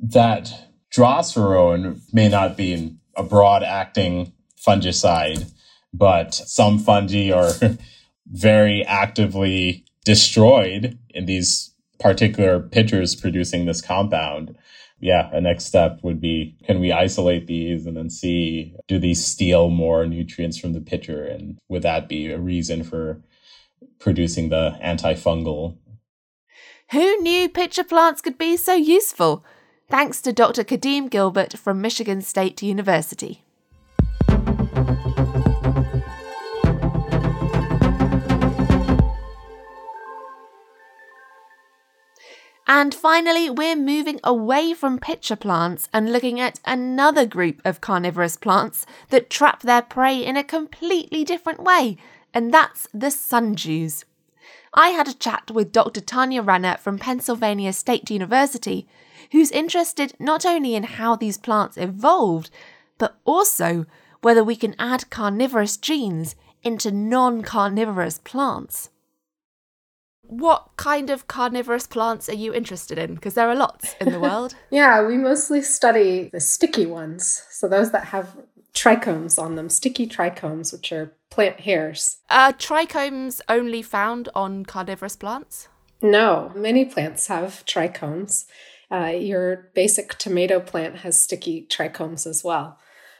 that 0.00 0.70
droserone 0.94 2.00
may 2.12 2.28
not 2.28 2.56
be 2.56 2.96
a 3.16 3.22
broad 3.22 3.62
acting 3.62 4.32
fungicide, 4.66 5.50
but 5.92 6.34
some 6.34 6.78
fungi 6.78 7.30
are 7.30 7.52
very 8.26 8.84
actively 8.84 9.84
destroyed 10.04 10.98
in 11.10 11.26
these 11.26 11.72
particular 12.00 12.60
pitchers 12.60 13.14
producing 13.14 13.66
this 13.66 13.80
compound. 13.80 14.56
Yeah, 14.98 15.28
a 15.32 15.40
next 15.40 15.66
step 15.66 16.00
would 16.02 16.20
be 16.20 16.56
can 16.64 16.80
we 16.80 16.90
isolate 16.90 17.46
these 17.46 17.86
and 17.86 17.96
then 17.96 18.08
see 18.08 18.74
do 18.88 18.98
these 18.98 19.24
steal 19.24 19.68
more 19.68 20.06
nutrients 20.06 20.58
from 20.58 20.72
the 20.72 20.80
pitcher 20.80 21.24
and 21.24 21.58
would 21.68 21.82
that 21.82 22.08
be 22.08 22.30
a 22.30 22.38
reason 22.38 22.82
for 22.82 23.22
producing 23.98 24.48
the 24.48 24.78
antifungal? 24.82 25.76
Who 26.92 27.20
knew 27.20 27.48
pitcher 27.48 27.84
plants 27.84 28.22
could 28.22 28.38
be 28.38 28.56
so 28.56 28.74
useful? 28.74 29.44
Thanks 29.88 30.20
to 30.22 30.32
Dr. 30.32 30.64
Kadeem 30.64 31.10
Gilbert 31.10 31.58
from 31.58 31.80
Michigan 31.80 32.22
State 32.22 32.62
University. 32.62 33.42
And 42.66 42.92
finally, 42.92 43.48
we're 43.48 43.76
moving 43.76 44.18
away 44.24 44.74
from 44.74 44.98
pitcher 44.98 45.36
plants 45.36 45.88
and 45.92 46.12
looking 46.12 46.40
at 46.40 46.58
another 46.64 47.24
group 47.24 47.62
of 47.64 47.80
carnivorous 47.80 48.36
plants 48.36 48.84
that 49.10 49.30
trap 49.30 49.62
their 49.62 49.82
prey 49.82 50.24
in 50.24 50.36
a 50.36 50.42
completely 50.42 51.22
different 51.22 51.62
way, 51.62 51.96
and 52.34 52.52
that's 52.52 52.88
the 52.92 53.06
sundews. 53.06 54.04
I 54.74 54.88
had 54.88 55.06
a 55.06 55.14
chat 55.14 55.50
with 55.52 55.70
Dr. 55.70 56.00
Tanya 56.00 56.42
Renner 56.42 56.76
from 56.76 56.98
Pennsylvania 56.98 57.72
State 57.72 58.10
University, 58.10 58.88
who's 59.30 59.52
interested 59.52 60.14
not 60.18 60.44
only 60.44 60.74
in 60.74 60.82
how 60.82 61.14
these 61.14 61.38
plants 61.38 61.76
evolved, 61.76 62.50
but 62.98 63.16
also 63.24 63.86
whether 64.22 64.42
we 64.42 64.56
can 64.56 64.74
add 64.78 65.08
carnivorous 65.08 65.76
genes 65.76 66.34
into 66.64 66.90
non 66.90 67.42
carnivorous 67.42 68.18
plants. 68.18 68.90
What 70.28 70.70
kind 70.76 71.10
of 71.10 71.28
carnivorous 71.28 71.86
plants 71.86 72.28
are 72.28 72.34
you 72.34 72.52
interested 72.52 72.98
in? 72.98 73.14
Because 73.14 73.34
there 73.34 73.48
are 73.48 73.54
lots 73.54 73.94
in 74.00 74.12
the 74.12 74.20
world. 74.20 74.54
yeah, 74.70 75.06
we 75.06 75.16
mostly 75.16 75.62
study 75.62 76.30
the 76.32 76.40
sticky 76.40 76.86
ones. 76.86 77.44
So 77.50 77.68
those 77.68 77.92
that 77.92 78.06
have 78.06 78.36
trichomes 78.74 79.38
on 79.42 79.54
them, 79.54 79.70
sticky 79.70 80.06
trichomes, 80.06 80.72
which 80.72 80.92
are 80.92 81.12
plant 81.30 81.60
hairs. 81.60 82.18
Are 82.28 82.52
trichomes 82.52 83.40
only 83.48 83.82
found 83.82 84.28
on 84.34 84.64
carnivorous 84.64 85.16
plants? 85.16 85.68
No, 86.02 86.52
many 86.54 86.84
plants 86.84 87.28
have 87.28 87.64
trichomes. 87.66 88.44
Uh, 88.90 89.06
your 89.06 89.70
basic 89.74 90.16
tomato 90.18 90.60
plant 90.60 90.96
has 90.98 91.20
sticky 91.20 91.66
trichomes 91.68 92.26
as 92.26 92.44
well. 92.44 92.78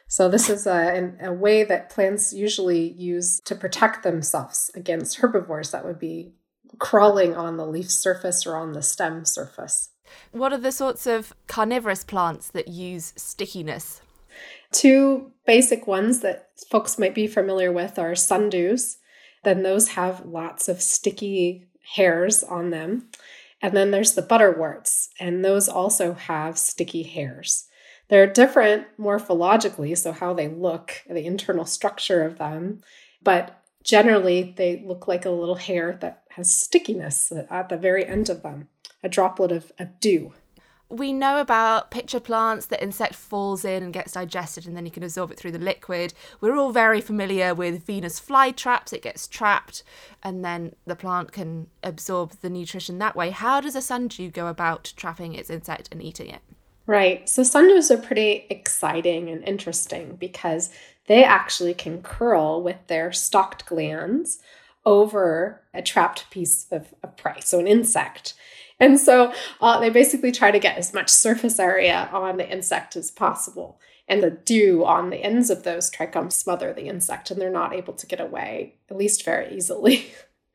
So, 0.09 0.29
this 0.29 0.49
is 0.49 0.69
a, 0.69 1.15
a 1.21 1.33
way 1.33 1.65
that 1.65 1.91
plants 1.91 2.33
usually 2.33 2.93
use 2.93 3.41
to 3.45 3.57
protect 3.57 4.05
themselves 4.05 4.71
against 4.75 5.17
herbivores 5.17 5.73
that 5.73 5.85
would 5.85 5.99
be 5.99 6.35
crawling 6.79 7.35
on 7.35 7.57
the 7.57 7.67
leaf 7.67 7.91
surface 7.91 8.47
or 8.47 8.57
on 8.57 8.73
the 8.73 8.83
stem 8.83 9.25
surface. 9.25 9.91
What 10.33 10.53
are 10.53 10.59
the 10.59 10.73
sorts 10.73 11.07
of 11.07 11.35
carnivorous 11.47 12.05
plants 12.05 12.51
that 12.51 12.69
use 12.69 13.13
stickiness? 13.17 14.03
Two 14.73 15.33
basic 15.47 15.87
ones 15.87 16.21
that 16.21 16.51
folks 16.71 16.99
might 16.99 17.15
be 17.15 17.27
familiar 17.27 17.73
with 17.73 17.99
are 17.99 18.13
sundews. 18.13 18.97
Then 19.45 19.63
those 19.63 19.89
have 19.91 20.27
lots 20.27 20.69
of 20.69 20.83
sticky 20.83 21.67
hairs 21.95 22.43
on 22.43 22.71
them. 22.71 23.09
And 23.63 23.77
then 23.77 23.91
there's 23.91 24.13
the 24.13 24.23
butterworts, 24.23 25.09
and 25.19 25.45
those 25.45 25.69
also 25.69 26.13
have 26.13 26.59
sticky 26.59 27.03
hairs. 27.03 27.67
They're 28.09 28.27
different 28.27 28.87
morphologically, 28.99 29.97
so 29.97 30.13
how 30.13 30.35
they 30.35 30.49
look, 30.49 31.03
the 31.09 31.25
internal 31.25 31.65
structure 31.65 32.23
of 32.23 32.39
them, 32.39 32.83
but 33.23 33.63
generally 33.83 34.55
they 34.57 34.85
look 34.87 35.09
like 35.09 35.25
a 35.25 35.31
little 35.31 35.55
hair 35.55 35.97
that 36.01 36.25
has 36.37 36.53
stickiness 36.53 37.33
at 37.33 37.71
the 37.71 37.79
very 37.79 38.05
end 38.05 38.29
of 38.29 38.43
them, 38.43 38.69
a 39.03 39.09
droplet 39.09 39.51
of, 39.51 39.73
of 39.79 39.99
dew. 40.01 40.35
We 40.91 41.15
know 41.15 41.41
about 41.41 41.91
pitcher 41.91 42.21
plants, 42.21 42.67
the 42.67 42.81
insect 42.81 43.15
falls 43.15 43.65
in 43.65 43.83
and 43.83 43.93
gets 43.93 44.13
digested, 44.13 44.67
and 44.67 44.77
then 44.77 44.85
you 44.85 44.93
can 44.93 45.03
absorb 45.03 45.31
it 45.33 45.39
through 45.39 45.53
the 45.53 45.59
liquid. 45.59 46.13
We're 46.43 46.55
all 46.55 46.73
very 46.73 47.01
familiar 47.01 47.55
with 47.55 47.85
Venus 47.85 48.21
flytraps, 48.21 48.93
it 48.93 49.03
gets 49.03 49.27
trapped, 49.27 49.83
and 50.23 50.45
then 50.45 50.75
the 50.85 50.95
plant 50.95 51.33
can 51.33 51.69
absorb 51.83 52.33
the 52.43 52.51
nutrition 52.51 52.99
that 52.99 53.17
way. 53.17 53.31
How 53.31 53.63
does 53.63 53.75
a 53.75 53.81
sundew 53.81 54.31
go 54.31 54.49
about 54.49 54.93
trapping 54.95 55.35
its 55.35 55.49
insect 55.49 55.89
and 55.91 56.03
eating 56.03 56.29
it? 56.29 56.43
Right. 56.87 57.27
So 57.29 57.43
sundews 57.43 57.91
are 57.91 57.97
pretty 58.01 58.47
exciting 58.51 59.31
and 59.31 59.43
interesting 59.43 60.17
because 60.17 60.71
they 61.07 61.25
actually 61.25 61.73
can 61.73 62.03
curl 62.03 62.63
with 62.63 62.87
their 62.89 63.11
stalked 63.11 63.65
glands 63.65 64.39
over 64.87 65.61
a 65.75 65.83
trapped 65.83 66.31
piece 66.31 66.67
of, 66.71 66.95
of 67.03 67.17
prey, 67.17 67.41
so 67.41 67.59
an 67.61 67.67
insect. 67.67 68.33
And 68.79 68.99
so 68.99 69.33
uh, 69.61 69.81
they 69.81 69.91
basically 69.91 70.33
try 70.33 70.51
to 70.51 70.59
get 70.59 70.79
as 70.79 70.95
much 70.95 71.11
surface 71.11 71.59
area 71.59 72.09
on 72.13 72.37
the 72.37 72.49
insect 72.49 72.97
as 72.97 73.11
possible. 73.11 73.81
And 74.09 74.23
the 74.23 74.31
dew 74.31 74.85
on 74.85 75.11
the 75.11 75.23
ends 75.25 75.51
of 75.51 75.65
those 75.65 75.91
trichomes 75.91 76.33
smother 76.33 76.73
the 76.73 76.89
insect, 76.89 77.31
and 77.31 77.41
they're 77.41 77.51
not 77.51 77.75
able 77.75 77.95
to 77.95 78.07
get 78.07 78.21
away, 78.21 78.77
at 78.89 78.97
least 78.97 79.25
very 79.25 79.55
easily. 79.55 80.07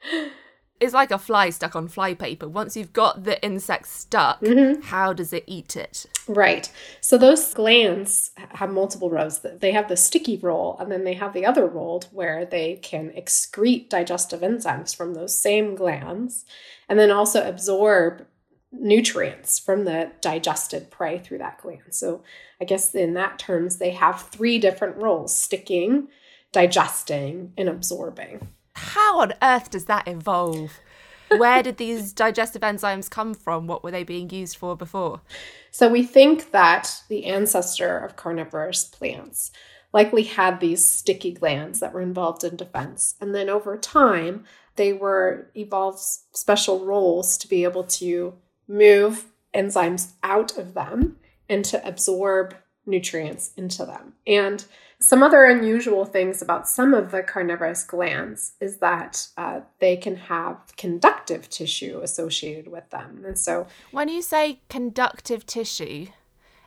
it's 0.81 0.95
like 0.95 1.11
a 1.11 1.19
fly 1.19 1.51
stuck 1.51 1.75
on 1.75 1.87
flypaper. 1.87 2.49
Once 2.49 2.75
you've 2.75 2.91
got 2.91 3.23
the 3.23 3.41
insect 3.43 3.87
stuck, 3.87 4.41
mm-hmm. 4.41 4.81
how 4.81 5.13
does 5.13 5.31
it 5.31 5.43
eat 5.45 5.77
it? 5.77 6.07
Right. 6.27 6.71
So 7.01 7.19
those 7.19 7.53
glands 7.53 8.31
have 8.35 8.71
multiple 8.71 9.11
rows. 9.11 9.39
They 9.39 9.71
have 9.73 9.87
the 9.87 9.95
sticky 9.95 10.37
role, 10.37 10.75
and 10.79 10.91
then 10.91 11.03
they 11.03 11.13
have 11.13 11.33
the 11.33 11.45
other 11.45 11.67
role 11.67 12.03
where 12.11 12.45
they 12.45 12.77
can 12.81 13.11
excrete 13.11 13.89
digestive 13.89 14.41
enzymes 14.41 14.95
from 14.95 15.13
those 15.13 15.37
same 15.37 15.75
glands, 15.75 16.45
and 16.89 16.97
then 16.97 17.11
also 17.11 17.47
absorb 17.47 18.25
nutrients 18.71 19.59
from 19.59 19.85
the 19.85 20.11
digested 20.21 20.89
prey 20.89 21.19
through 21.19 21.37
that 21.37 21.61
gland. 21.61 21.91
So 21.91 22.23
I 22.59 22.65
guess 22.65 22.95
in 22.95 23.13
that 23.13 23.37
terms, 23.37 23.77
they 23.77 23.91
have 23.91 24.23
three 24.29 24.57
different 24.57 24.97
roles: 24.97 25.35
sticking, 25.35 26.07
digesting, 26.51 27.53
and 27.55 27.69
absorbing 27.69 28.47
how 28.81 29.21
on 29.21 29.33
earth 29.41 29.69
does 29.69 29.85
that 29.85 30.07
evolve? 30.07 30.79
Where 31.29 31.63
did 31.63 31.77
these 31.77 32.11
digestive 32.11 32.61
enzymes 32.61 33.09
come 33.09 33.33
from? 33.33 33.67
What 33.67 33.83
were 33.83 33.91
they 33.91 34.03
being 34.03 34.29
used 34.29 34.57
for 34.57 34.75
before? 34.75 35.21
So 35.69 35.87
we 35.87 36.03
think 36.03 36.51
that 36.51 37.03
the 37.07 37.25
ancestor 37.25 37.97
of 37.97 38.17
carnivorous 38.17 38.83
plants 38.83 39.51
likely 39.93 40.23
had 40.23 40.59
these 40.59 40.89
sticky 40.89 41.31
glands 41.31 41.79
that 41.79 41.93
were 41.93 42.01
involved 42.01 42.43
in 42.43 42.55
defense. 42.55 43.15
And 43.21 43.33
then 43.33 43.49
over 43.49 43.77
time, 43.77 44.45
they 44.75 44.93
were 44.93 45.51
evolved 45.55 45.99
special 46.33 46.85
roles 46.85 47.37
to 47.37 47.47
be 47.47 47.63
able 47.63 47.83
to 47.83 48.33
move 48.67 49.25
enzymes 49.53 50.13
out 50.23 50.57
of 50.57 50.73
them 50.73 51.17
and 51.49 51.63
to 51.65 51.85
absorb 51.85 52.55
nutrients 52.85 53.51
into 53.55 53.85
them. 53.85 54.13
And 54.25 54.65
some 54.99 55.23
other 55.23 55.45
unusual 55.45 56.05
things 56.05 56.41
about 56.41 56.67
some 56.67 56.93
of 56.93 57.11
the 57.11 57.23
carnivorous 57.23 57.83
glands 57.83 58.53
is 58.59 58.77
that 58.77 59.27
uh, 59.35 59.61
they 59.79 59.97
can 59.97 60.15
have 60.15 60.57
conductive 60.77 61.49
tissue 61.49 62.01
associated 62.03 62.67
with 62.71 62.89
them. 62.91 63.23
And 63.25 63.37
so, 63.37 63.65
when 63.91 64.09
you 64.09 64.21
say 64.21 64.61
conductive 64.69 65.45
tissue, 65.45 66.07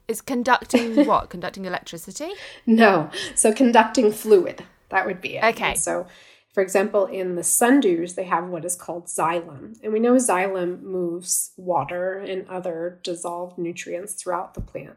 is 0.08 0.20
conducting 0.20 1.06
what? 1.06 1.30
conducting 1.30 1.64
electricity? 1.64 2.32
No. 2.66 3.10
So, 3.36 3.52
conducting 3.52 4.10
fluid. 4.12 4.64
That 4.88 5.06
would 5.06 5.20
be 5.20 5.36
it. 5.36 5.44
Okay. 5.44 5.70
And 5.70 5.78
so, 5.78 6.06
for 6.52 6.62
example, 6.62 7.06
in 7.06 7.34
the 7.34 7.42
sundews, 7.42 8.14
they 8.14 8.24
have 8.24 8.48
what 8.48 8.64
is 8.64 8.76
called 8.76 9.06
xylem. 9.06 9.76
And 9.82 9.92
we 9.92 10.00
know 10.00 10.14
xylem 10.14 10.82
moves 10.82 11.52
water 11.56 12.18
and 12.18 12.48
other 12.48 13.00
dissolved 13.02 13.58
nutrients 13.58 14.14
throughout 14.14 14.54
the 14.54 14.60
plant. 14.60 14.96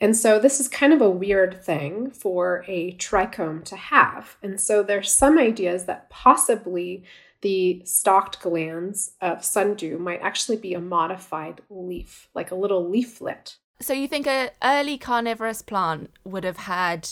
And 0.00 0.16
so 0.16 0.38
this 0.38 0.60
is 0.60 0.68
kind 0.68 0.92
of 0.92 1.00
a 1.00 1.10
weird 1.10 1.62
thing 1.62 2.10
for 2.10 2.64
a 2.68 2.92
trichome 2.94 3.64
to 3.64 3.76
have. 3.76 4.36
And 4.42 4.60
so 4.60 4.82
there's 4.82 5.10
some 5.12 5.38
ideas 5.38 5.86
that 5.86 6.08
possibly 6.08 7.04
the 7.40 7.82
stalked 7.84 8.40
glands 8.40 9.12
of 9.20 9.44
sundew 9.44 9.98
might 9.98 10.20
actually 10.20 10.56
be 10.56 10.74
a 10.74 10.80
modified 10.80 11.60
leaf, 11.68 12.28
like 12.34 12.50
a 12.50 12.56
little 12.56 12.88
leaflet. 12.88 13.56
So 13.80 13.92
you 13.92 14.08
think 14.08 14.26
an 14.26 14.50
early 14.62 14.98
carnivorous 14.98 15.62
plant 15.62 16.10
would 16.24 16.44
have 16.44 16.56
had 16.56 17.08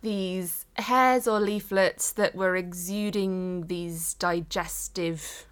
these 0.00 0.64
hairs 0.74 1.26
or 1.26 1.40
leaflets 1.40 2.12
that 2.12 2.34
were 2.34 2.56
exuding 2.56 3.66
these 3.66 4.14
digestive 4.14 5.46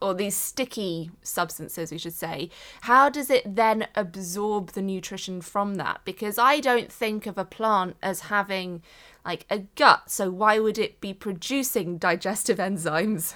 or 0.00 0.14
these 0.14 0.36
sticky 0.36 1.10
substances, 1.22 1.90
we 1.92 1.98
should 1.98 2.14
say, 2.14 2.50
how 2.82 3.08
does 3.08 3.30
it 3.30 3.54
then 3.54 3.86
absorb 3.94 4.72
the 4.72 4.82
nutrition 4.82 5.40
from 5.40 5.74
that? 5.76 6.00
Because 6.04 6.38
I 6.38 6.60
don't 6.60 6.90
think 6.90 7.26
of 7.26 7.38
a 7.38 7.44
plant 7.44 7.96
as 8.02 8.20
having 8.20 8.82
like 9.24 9.46
a 9.50 9.58
gut, 9.76 10.10
so 10.10 10.30
why 10.30 10.58
would 10.58 10.78
it 10.78 11.00
be 11.00 11.12
producing 11.12 11.98
digestive 11.98 12.58
enzymes? 12.68 13.34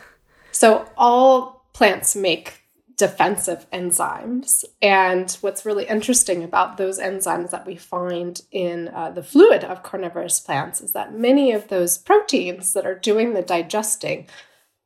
So, 0.53 0.88
all 0.96 1.64
plants 1.72 2.14
make 2.14 2.64
defensive 2.96 3.66
enzymes. 3.72 4.64
And 4.81 5.31
what's 5.40 5.66
really 5.66 5.85
interesting 5.87 6.44
about 6.44 6.77
those 6.77 6.98
enzymes 6.98 7.50
that 7.50 7.66
we 7.66 7.77
find 7.77 8.40
in 8.53 8.88
uh, 8.88 9.11
the 9.11 9.22
fluid 9.22 9.64
of 9.64 9.83
carnivorous 9.83 10.38
plants 10.40 10.81
is 10.81 10.92
that 10.92 11.14
many 11.14 11.53
of 11.53 11.68
those 11.68 11.98
proteins 11.98 12.72
that 12.72 12.87
are 12.87 12.94
doing 12.94 13.35
the 13.35 13.42
digesting 13.42 14.29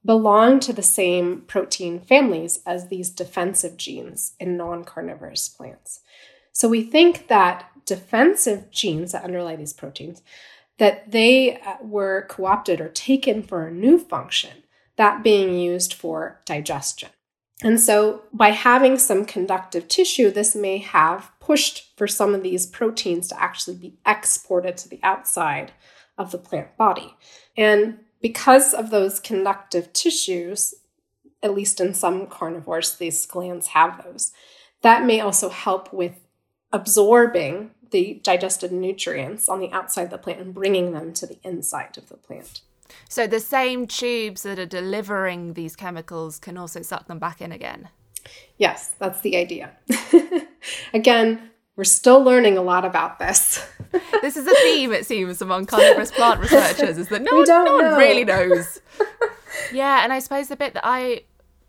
belong 0.04 0.60
to 0.60 0.72
the 0.72 0.82
same 0.82 1.42
protein 1.42 2.00
families 2.00 2.60
as 2.64 2.88
these 2.88 3.10
defensive 3.10 3.76
genes 3.76 4.34
in 4.38 4.56
non 4.56 4.84
carnivorous 4.84 5.48
plants. 5.48 6.00
So 6.52 6.68
we 6.68 6.82
think 6.82 7.28
that 7.28 7.70
defensive 7.84 8.70
genes 8.70 9.12
that 9.12 9.24
underlie 9.24 9.56
these 9.56 9.72
proteins 9.72 10.22
that 10.78 11.10
they 11.10 11.60
uh, 11.60 11.76
were 11.82 12.26
co-opted 12.28 12.80
or 12.80 12.88
taken 12.88 13.42
for 13.42 13.66
a 13.66 13.72
new 13.72 13.98
function, 13.98 14.62
that 14.96 15.22
being 15.22 15.58
used 15.58 15.92
for 15.92 16.40
digestion. 16.44 17.10
And 17.62 17.80
so 17.80 18.22
by 18.32 18.50
having 18.50 18.98
some 18.98 19.24
conductive 19.24 19.88
tissue, 19.88 20.30
this 20.30 20.54
may 20.54 20.78
have 20.78 21.32
pushed 21.40 21.96
for 21.96 22.06
some 22.06 22.34
of 22.34 22.44
these 22.44 22.66
proteins 22.66 23.28
to 23.28 23.42
actually 23.42 23.76
be 23.76 23.98
exported 24.06 24.76
to 24.78 24.88
the 24.88 25.00
outside 25.02 25.72
of 26.16 26.30
the 26.30 26.38
plant 26.38 26.76
body. 26.76 27.16
And 27.56 27.98
because 28.20 28.74
of 28.74 28.90
those 28.90 29.20
conductive 29.20 29.92
tissues, 29.92 30.74
at 31.42 31.54
least 31.54 31.80
in 31.80 31.94
some 31.94 32.26
carnivores, 32.26 32.96
these 32.96 33.24
glands 33.26 33.68
have 33.68 34.02
those. 34.04 34.32
That 34.82 35.04
may 35.04 35.20
also 35.20 35.48
help 35.48 35.92
with 35.92 36.20
absorbing 36.72 37.70
the 37.90 38.20
digested 38.22 38.72
nutrients 38.72 39.48
on 39.48 39.60
the 39.60 39.72
outside 39.72 40.04
of 40.04 40.10
the 40.10 40.18
plant 40.18 40.40
and 40.40 40.54
bringing 40.54 40.92
them 40.92 41.12
to 41.14 41.26
the 41.26 41.38
inside 41.42 41.96
of 41.96 42.08
the 42.08 42.16
plant. 42.16 42.60
So 43.08 43.26
the 43.26 43.40
same 43.40 43.86
tubes 43.86 44.42
that 44.42 44.58
are 44.58 44.66
delivering 44.66 45.54
these 45.54 45.76
chemicals 45.76 46.38
can 46.38 46.56
also 46.56 46.82
suck 46.82 47.06
them 47.06 47.18
back 47.18 47.40
in 47.40 47.52
again. 47.52 47.88
Yes, 48.58 48.94
that's 48.98 49.20
the 49.20 49.36
idea. 49.36 49.72
again, 50.94 51.50
we're 51.78 51.84
still 51.84 52.20
learning 52.24 52.58
a 52.58 52.62
lot 52.62 52.84
about 52.84 53.20
this. 53.20 53.64
this 54.20 54.36
is 54.36 54.48
a 54.48 54.54
theme, 54.56 54.92
it 54.92 55.06
seems, 55.06 55.40
among 55.40 55.64
carnivorous 55.64 56.10
plant 56.10 56.40
researchers, 56.50 56.98
is 56.98 57.08
that 57.08 57.22
no, 57.22 57.36
one, 57.36 57.44
no 57.46 57.76
one 57.76 57.96
really 57.96 58.24
knows. 58.24 58.80
yeah, 59.72 60.02
and 60.02 60.12
I 60.12 60.18
suppose 60.18 60.48
the 60.48 60.56
bit 60.56 60.74
that 60.74 60.84
I 60.84 61.22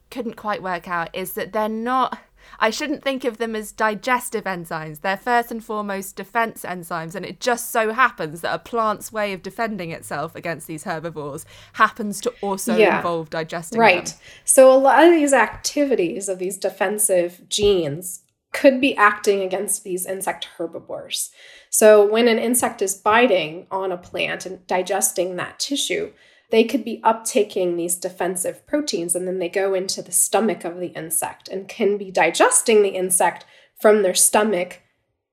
couldn't 0.09 0.35
quite 0.35 0.63
work 0.63 0.87
out 0.87 1.11
is 1.13 1.33
that 1.33 1.53
they're 1.53 1.69
not. 1.69 2.17
I 2.59 2.71
shouldn't 2.71 3.03
think 3.03 3.23
of 3.23 3.37
them 3.37 3.55
as 3.55 3.71
digestive 3.71 4.45
enzymes. 4.45 5.01
They're 5.01 5.15
first 5.15 5.51
and 5.51 5.63
foremost 5.63 6.15
defense 6.15 6.63
enzymes, 6.63 7.13
and 7.13 7.23
it 7.23 7.39
just 7.39 7.69
so 7.69 7.93
happens 7.93 8.41
that 8.41 8.55
a 8.55 8.57
plant's 8.57 9.13
way 9.13 9.31
of 9.33 9.43
defending 9.43 9.91
itself 9.91 10.35
against 10.35 10.65
these 10.65 10.85
herbivores 10.85 11.45
happens 11.73 12.19
to 12.21 12.33
also 12.41 12.75
yeah. 12.75 12.97
involve 12.97 13.29
digesting 13.29 13.79
right. 13.79 14.07
them. 14.07 14.15
So 14.43 14.73
a 14.73 14.75
lot 14.75 15.03
of 15.03 15.11
these 15.11 15.33
activities 15.33 16.27
of 16.27 16.39
these 16.39 16.57
defensive 16.57 17.47
genes 17.47 18.23
could 18.51 18.81
be 18.81 18.95
acting 18.95 19.41
against 19.41 19.83
these 19.83 20.05
insect 20.05 20.45
herbivores. 20.57 21.31
So, 21.69 22.05
when 22.05 22.27
an 22.27 22.39
insect 22.39 22.81
is 22.81 22.95
biting 22.95 23.67
on 23.69 23.91
a 23.91 23.97
plant 23.97 24.45
and 24.45 24.65
digesting 24.65 25.35
that 25.35 25.59
tissue, 25.59 26.13
they 26.51 26.63
could 26.63 26.83
be 26.83 27.01
uptaking 27.03 27.77
these 27.77 27.95
defensive 27.95 28.65
proteins 28.65 29.15
and 29.15 29.27
then 29.27 29.39
they 29.39 29.49
go 29.49 29.73
into 29.73 30.01
the 30.01 30.11
stomach 30.11 30.63
of 30.63 30.79
the 30.79 30.87
insect 30.87 31.47
and 31.47 31.67
can 31.67 31.97
be 31.97 32.09
digesting 32.09 32.81
the 32.81 32.89
insect 32.89 33.45
from 33.79 34.01
their 34.01 34.15
stomach 34.15 34.81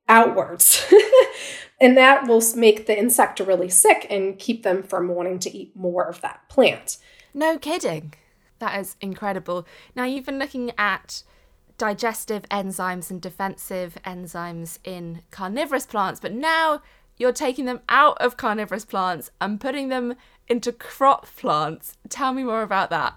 outwards. 0.09 0.85
and 1.81 1.97
that 1.97 2.27
will 2.27 2.43
make 2.55 2.87
the 2.87 2.99
insect 2.99 3.41
really 3.41 3.71
sick 3.71 4.07
and 4.11 4.39
keep 4.39 4.63
them 4.63 4.83
from 4.83 5.09
wanting 5.09 5.39
to 5.39 5.57
eat 5.57 5.75
more 5.75 6.05
of 6.05 6.21
that 6.21 6.49
plant. 6.49 6.99
No 7.33 7.59
kidding. 7.59 8.15
That 8.59 8.79
is 8.81 8.97
incredible. 9.01 9.67
Now, 9.95 10.05
you've 10.05 10.27
been 10.27 10.39
looking 10.39 10.73
at 10.79 11.23
digestive 11.79 12.43
enzymes 12.51 13.11
and 13.11 13.21
defensive 13.21 13.97
enzymes 14.05 14.79
in 14.85 15.23
carnivorous 15.31 15.87
plants, 15.87 16.21
but 16.21 16.33
now 16.33 16.83
you're 17.19 17.33
taking 17.33 17.65
them 17.65 17.81
out 17.89 18.17
of 18.21 18.37
carnivorous 18.37 18.85
plants 18.85 19.31
and 19.41 19.61
putting 19.61 19.89
them 19.89 20.15
into 20.49 20.71
crop 20.71 21.27
plants. 21.37 21.97
Tell 22.09 22.33
me 22.33 22.45
more 22.45 22.63
about 22.63 22.91
that. 22.91 23.15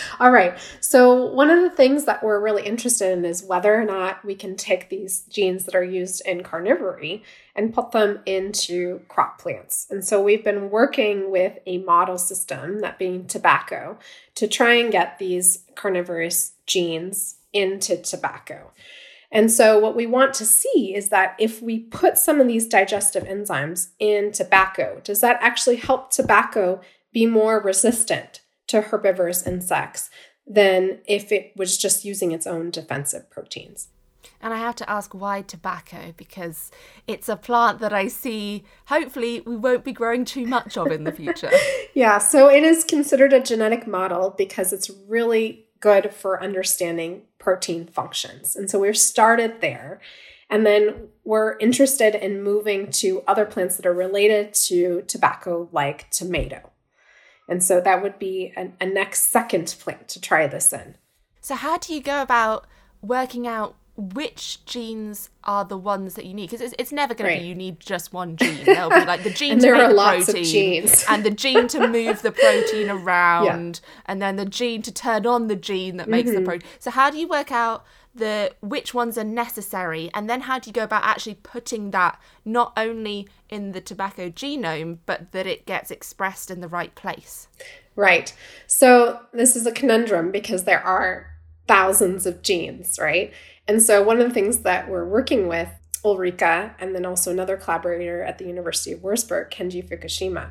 All 0.20 0.30
right. 0.30 0.56
So, 0.80 1.26
one 1.32 1.50
of 1.50 1.60
the 1.62 1.70
things 1.70 2.04
that 2.04 2.22
we're 2.22 2.40
really 2.40 2.64
interested 2.64 3.12
in 3.12 3.24
is 3.24 3.42
whether 3.42 3.74
or 3.74 3.84
not 3.84 4.24
we 4.24 4.34
can 4.34 4.56
take 4.56 4.88
these 4.88 5.22
genes 5.22 5.64
that 5.64 5.74
are 5.74 5.82
used 5.82 6.22
in 6.24 6.42
carnivory 6.42 7.22
and 7.56 7.74
put 7.74 7.90
them 7.90 8.20
into 8.26 9.00
crop 9.08 9.40
plants. 9.40 9.88
And 9.90 10.04
so, 10.04 10.22
we've 10.22 10.44
been 10.44 10.70
working 10.70 11.30
with 11.30 11.58
a 11.66 11.78
model 11.78 12.18
system, 12.18 12.80
that 12.80 12.98
being 12.98 13.26
tobacco, 13.26 13.98
to 14.36 14.46
try 14.46 14.74
and 14.74 14.92
get 14.92 15.18
these 15.18 15.64
carnivorous 15.74 16.52
genes 16.66 17.36
into 17.52 17.96
tobacco. 17.96 18.72
And 19.30 19.50
so, 19.50 19.78
what 19.78 19.96
we 19.96 20.06
want 20.06 20.34
to 20.34 20.44
see 20.44 20.94
is 20.94 21.08
that 21.08 21.34
if 21.38 21.62
we 21.62 21.78
put 21.78 22.18
some 22.18 22.40
of 22.40 22.46
these 22.46 22.66
digestive 22.66 23.24
enzymes 23.24 23.88
in 23.98 24.30
tobacco, 24.30 25.00
does 25.02 25.22
that 25.22 25.38
actually 25.40 25.76
help 25.76 26.10
tobacco 26.10 26.82
be 27.12 27.24
more 27.24 27.58
resistant 27.58 28.40
to 28.66 28.82
herbivorous 28.82 29.46
insects 29.46 30.10
than 30.46 31.00
if 31.06 31.32
it 31.32 31.52
was 31.56 31.78
just 31.78 32.04
using 32.04 32.32
its 32.32 32.46
own 32.46 32.70
defensive 32.70 33.30
proteins? 33.30 33.88
And 34.40 34.52
I 34.52 34.58
have 34.58 34.76
to 34.76 34.90
ask 34.90 35.14
why 35.14 35.42
tobacco 35.42 36.12
because 36.16 36.70
it's 37.06 37.28
a 37.28 37.36
plant 37.36 37.78
that 37.78 37.92
I 37.92 38.08
see 38.08 38.64
hopefully 38.86 39.40
we 39.40 39.56
won't 39.56 39.84
be 39.84 39.92
growing 39.92 40.24
too 40.24 40.46
much 40.46 40.76
of 40.76 40.88
in 40.88 41.04
the 41.04 41.12
future. 41.12 41.50
yeah, 41.94 42.18
so 42.18 42.48
it 42.48 42.62
is 42.62 42.84
considered 42.84 43.32
a 43.32 43.40
genetic 43.40 43.86
model 43.86 44.34
because 44.36 44.72
it's 44.72 44.90
really 45.08 45.66
good 45.82 46.14
for 46.14 46.42
understanding 46.42 47.22
protein 47.38 47.86
functions. 47.86 48.56
And 48.56 48.70
so 48.70 48.78
we're 48.78 48.94
started 48.94 49.60
there. 49.60 50.00
And 50.48 50.64
then 50.64 51.08
we're 51.24 51.58
interested 51.58 52.14
in 52.14 52.42
moving 52.42 52.90
to 52.92 53.22
other 53.26 53.44
plants 53.44 53.76
that 53.76 53.86
are 53.86 53.92
related 53.92 54.54
to 54.54 55.02
tobacco, 55.06 55.68
like 55.72 56.08
tomato. 56.10 56.70
And 57.48 57.62
so 57.62 57.80
that 57.80 58.02
would 58.02 58.18
be 58.18 58.52
a, 58.56 58.70
a 58.80 58.86
next 58.86 59.30
second 59.30 59.74
plant 59.78 60.08
to 60.08 60.20
try 60.20 60.46
this 60.46 60.72
in. 60.72 60.94
So, 61.40 61.56
how 61.56 61.76
do 61.76 61.92
you 61.92 62.00
go 62.00 62.22
about 62.22 62.66
working 63.00 63.48
out 63.48 63.74
which 63.96 64.64
genes 64.64 65.28
are 65.44 65.64
the 65.64 65.76
ones 65.76 66.14
that 66.14 66.24
you 66.24 66.32
need 66.32 66.48
because 66.48 66.62
it's, 66.62 66.74
it's 66.78 66.92
never 66.92 67.14
going 67.14 67.28
right. 67.28 67.36
to 67.36 67.42
be 67.42 67.46
you 67.46 67.54
need 67.54 67.78
just 67.78 68.12
one 68.12 68.36
gene 68.36 68.64
there'll 68.64 68.88
be 68.88 69.04
like 69.04 69.22
the 69.22 69.30
gene 69.34 69.58
to 69.58 69.70
make 69.70 69.88
the 69.88 70.32
protein 70.32 70.88
and 71.10 71.24
the 71.24 71.30
gene 71.30 71.68
to 71.68 71.86
move 71.88 72.22
the 72.22 72.32
protein 72.32 72.88
around 72.88 73.80
yeah. 73.82 73.90
and 74.06 74.22
then 74.22 74.36
the 74.36 74.46
gene 74.46 74.80
to 74.80 74.90
turn 74.90 75.26
on 75.26 75.48
the 75.48 75.56
gene 75.56 75.98
that 75.98 76.08
makes 76.08 76.30
mm-hmm. 76.30 76.40
the 76.40 76.44
protein 76.44 76.68
so 76.78 76.90
how 76.90 77.10
do 77.10 77.18
you 77.18 77.28
work 77.28 77.52
out 77.52 77.84
the 78.14 78.54
which 78.60 78.94
ones 78.94 79.18
are 79.18 79.24
necessary 79.24 80.10
and 80.14 80.28
then 80.28 80.42
how 80.42 80.58
do 80.58 80.68
you 80.68 80.72
go 80.72 80.84
about 80.84 81.02
actually 81.04 81.34
putting 81.42 81.90
that 81.90 82.20
not 82.44 82.72
only 82.76 83.28
in 83.50 83.72
the 83.72 83.80
tobacco 83.80 84.30
genome 84.30 84.98
but 85.04 85.32
that 85.32 85.46
it 85.46 85.66
gets 85.66 85.90
expressed 85.90 86.50
in 86.50 86.60
the 86.60 86.68
right 86.68 86.94
place 86.94 87.48
Right. 87.94 88.34
So 88.66 89.20
this 89.32 89.56
is 89.56 89.66
a 89.66 89.72
conundrum 89.72 90.30
because 90.30 90.64
there 90.64 90.82
are 90.82 91.30
thousands 91.68 92.26
of 92.26 92.42
genes, 92.42 92.98
right? 93.00 93.32
And 93.68 93.82
so 93.82 94.02
one 94.02 94.20
of 94.20 94.28
the 94.28 94.34
things 94.34 94.60
that 94.60 94.88
we're 94.88 95.04
working 95.04 95.48
with 95.48 95.68
Ulrika 96.04 96.74
and 96.78 96.94
then 96.94 97.06
also 97.06 97.30
another 97.30 97.56
collaborator 97.56 98.22
at 98.22 98.38
the 98.38 98.46
University 98.46 98.92
of 98.92 99.00
Würzburg, 99.00 99.50
Kenji 99.50 99.86
Fukushima, 99.86 100.50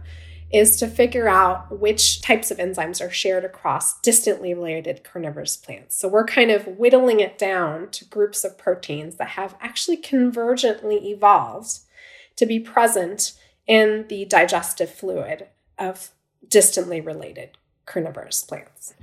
is 0.51 0.75
to 0.77 0.87
figure 0.87 1.27
out 1.27 1.79
which 1.79 2.21
types 2.21 2.51
of 2.51 2.57
enzymes 2.57 3.05
are 3.05 3.11
shared 3.11 3.45
across 3.45 3.99
distantly 4.01 4.53
related 4.53 5.03
carnivorous 5.03 5.55
plants. 5.55 5.95
So 5.95 6.07
we're 6.07 6.25
kind 6.25 6.51
of 6.51 6.67
whittling 6.67 7.21
it 7.21 7.37
down 7.37 7.89
to 7.91 8.05
groups 8.05 8.43
of 8.43 8.57
proteins 8.57 9.15
that 9.15 9.29
have 9.29 9.55
actually 9.61 9.97
convergently 9.97 11.05
evolved 11.05 11.79
to 12.35 12.45
be 12.45 12.59
present 12.59 13.33
in 13.65 14.05
the 14.09 14.25
digestive 14.25 14.89
fluid 14.89 15.47
of 15.79 16.11
distantly 16.47 16.99
related 16.99 17.51
carnivorous 17.85 18.43
plants. 18.43 18.93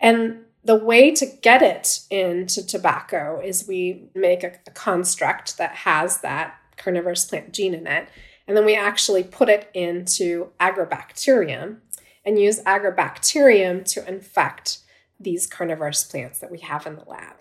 And 0.00 0.44
the 0.64 0.76
way 0.76 1.10
to 1.12 1.26
get 1.26 1.62
it 1.62 2.00
into 2.10 2.66
tobacco 2.66 3.40
is 3.42 3.68
we 3.68 4.10
make 4.14 4.42
a, 4.42 4.52
a, 4.66 4.70
construct 4.72 5.56
that 5.58 5.70
has 5.70 6.20
that 6.20 6.54
carnivorous 6.76 7.24
plant 7.24 7.52
gene 7.52 7.74
in 7.74 7.86
it, 7.86 8.08
and 8.46 8.56
then 8.56 8.64
we 8.64 8.74
actually 8.74 9.22
put 9.22 9.48
it 9.48 9.70
into 9.74 10.48
agrobacterium 10.60 11.78
and 12.24 12.38
use 12.38 12.60
agrobacterium 12.64 13.84
to 13.92 14.06
infect 14.06 14.78
these 15.20 15.46
carnivorous 15.46 16.04
plants 16.04 16.38
that 16.38 16.50
we 16.50 16.58
have 16.60 16.86
in 16.86 16.96
the 16.96 17.04
lab. 17.04 17.36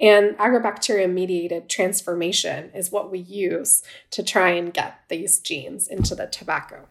And 0.00 0.36
agrobacterium 0.38 1.12
mediated 1.12 1.68
transformation 1.68 2.70
is 2.74 2.90
what 2.90 3.10
we 3.10 3.18
use 3.18 3.82
to 4.12 4.22
try 4.22 4.50
and 4.50 4.72
get 4.72 5.00
these 5.08 5.38
genes 5.38 5.86
into 5.86 6.14
the 6.14 6.26
tobacco. 6.26 6.88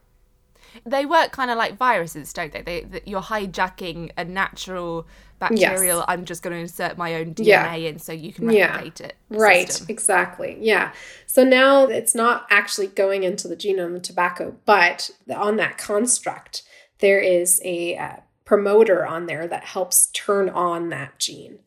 They 0.85 1.05
work 1.05 1.31
kind 1.31 1.49
of 1.49 1.57
like 1.57 1.77
viruses, 1.77 2.31
don't 2.31 2.51
they? 2.53 2.61
they, 2.61 2.81
they 2.81 3.01
you're 3.05 3.21
hijacking 3.21 4.11
a 4.15 4.23
natural 4.23 5.07
bacterial. 5.39 5.99
Yes. 5.99 6.05
I'm 6.07 6.25
just 6.25 6.43
going 6.43 6.53
to 6.53 6.59
insert 6.59 6.97
my 6.97 7.15
own 7.15 7.33
DNA 7.33 7.45
yeah. 7.47 7.73
in 7.75 7.99
so 7.99 8.11
you 8.11 8.33
can 8.33 8.47
replicate 8.47 8.99
yeah. 8.99 9.05
it. 9.07 9.15
Right, 9.29 9.67
system. 9.67 9.87
exactly. 9.89 10.57
Yeah. 10.59 10.91
So 11.25 11.43
now 11.43 11.85
it's 11.85 12.13
not 12.13 12.45
actually 12.49 12.87
going 12.87 13.23
into 13.23 13.47
the 13.47 13.55
genome 13.55 13.95
of 13.95 14.01
tobacco, 14.01 14.55
but 14.65 15.09
on 15.33 15.55
that 15.57 15.77
construct, 15.77 16.63
there 16.99 17.19
is 17.19 17.61
a 17.63 17.97
uh, 17.97 18.15
promoter 18.45 19.05
on 19.05 19.25
there 19.25 19.47
that 19.47 19.63
helps 19.63 20.07
turn 20.07 20.49
on 20.49 20.89
that 20.89 21.17
gene. 21.19 21.59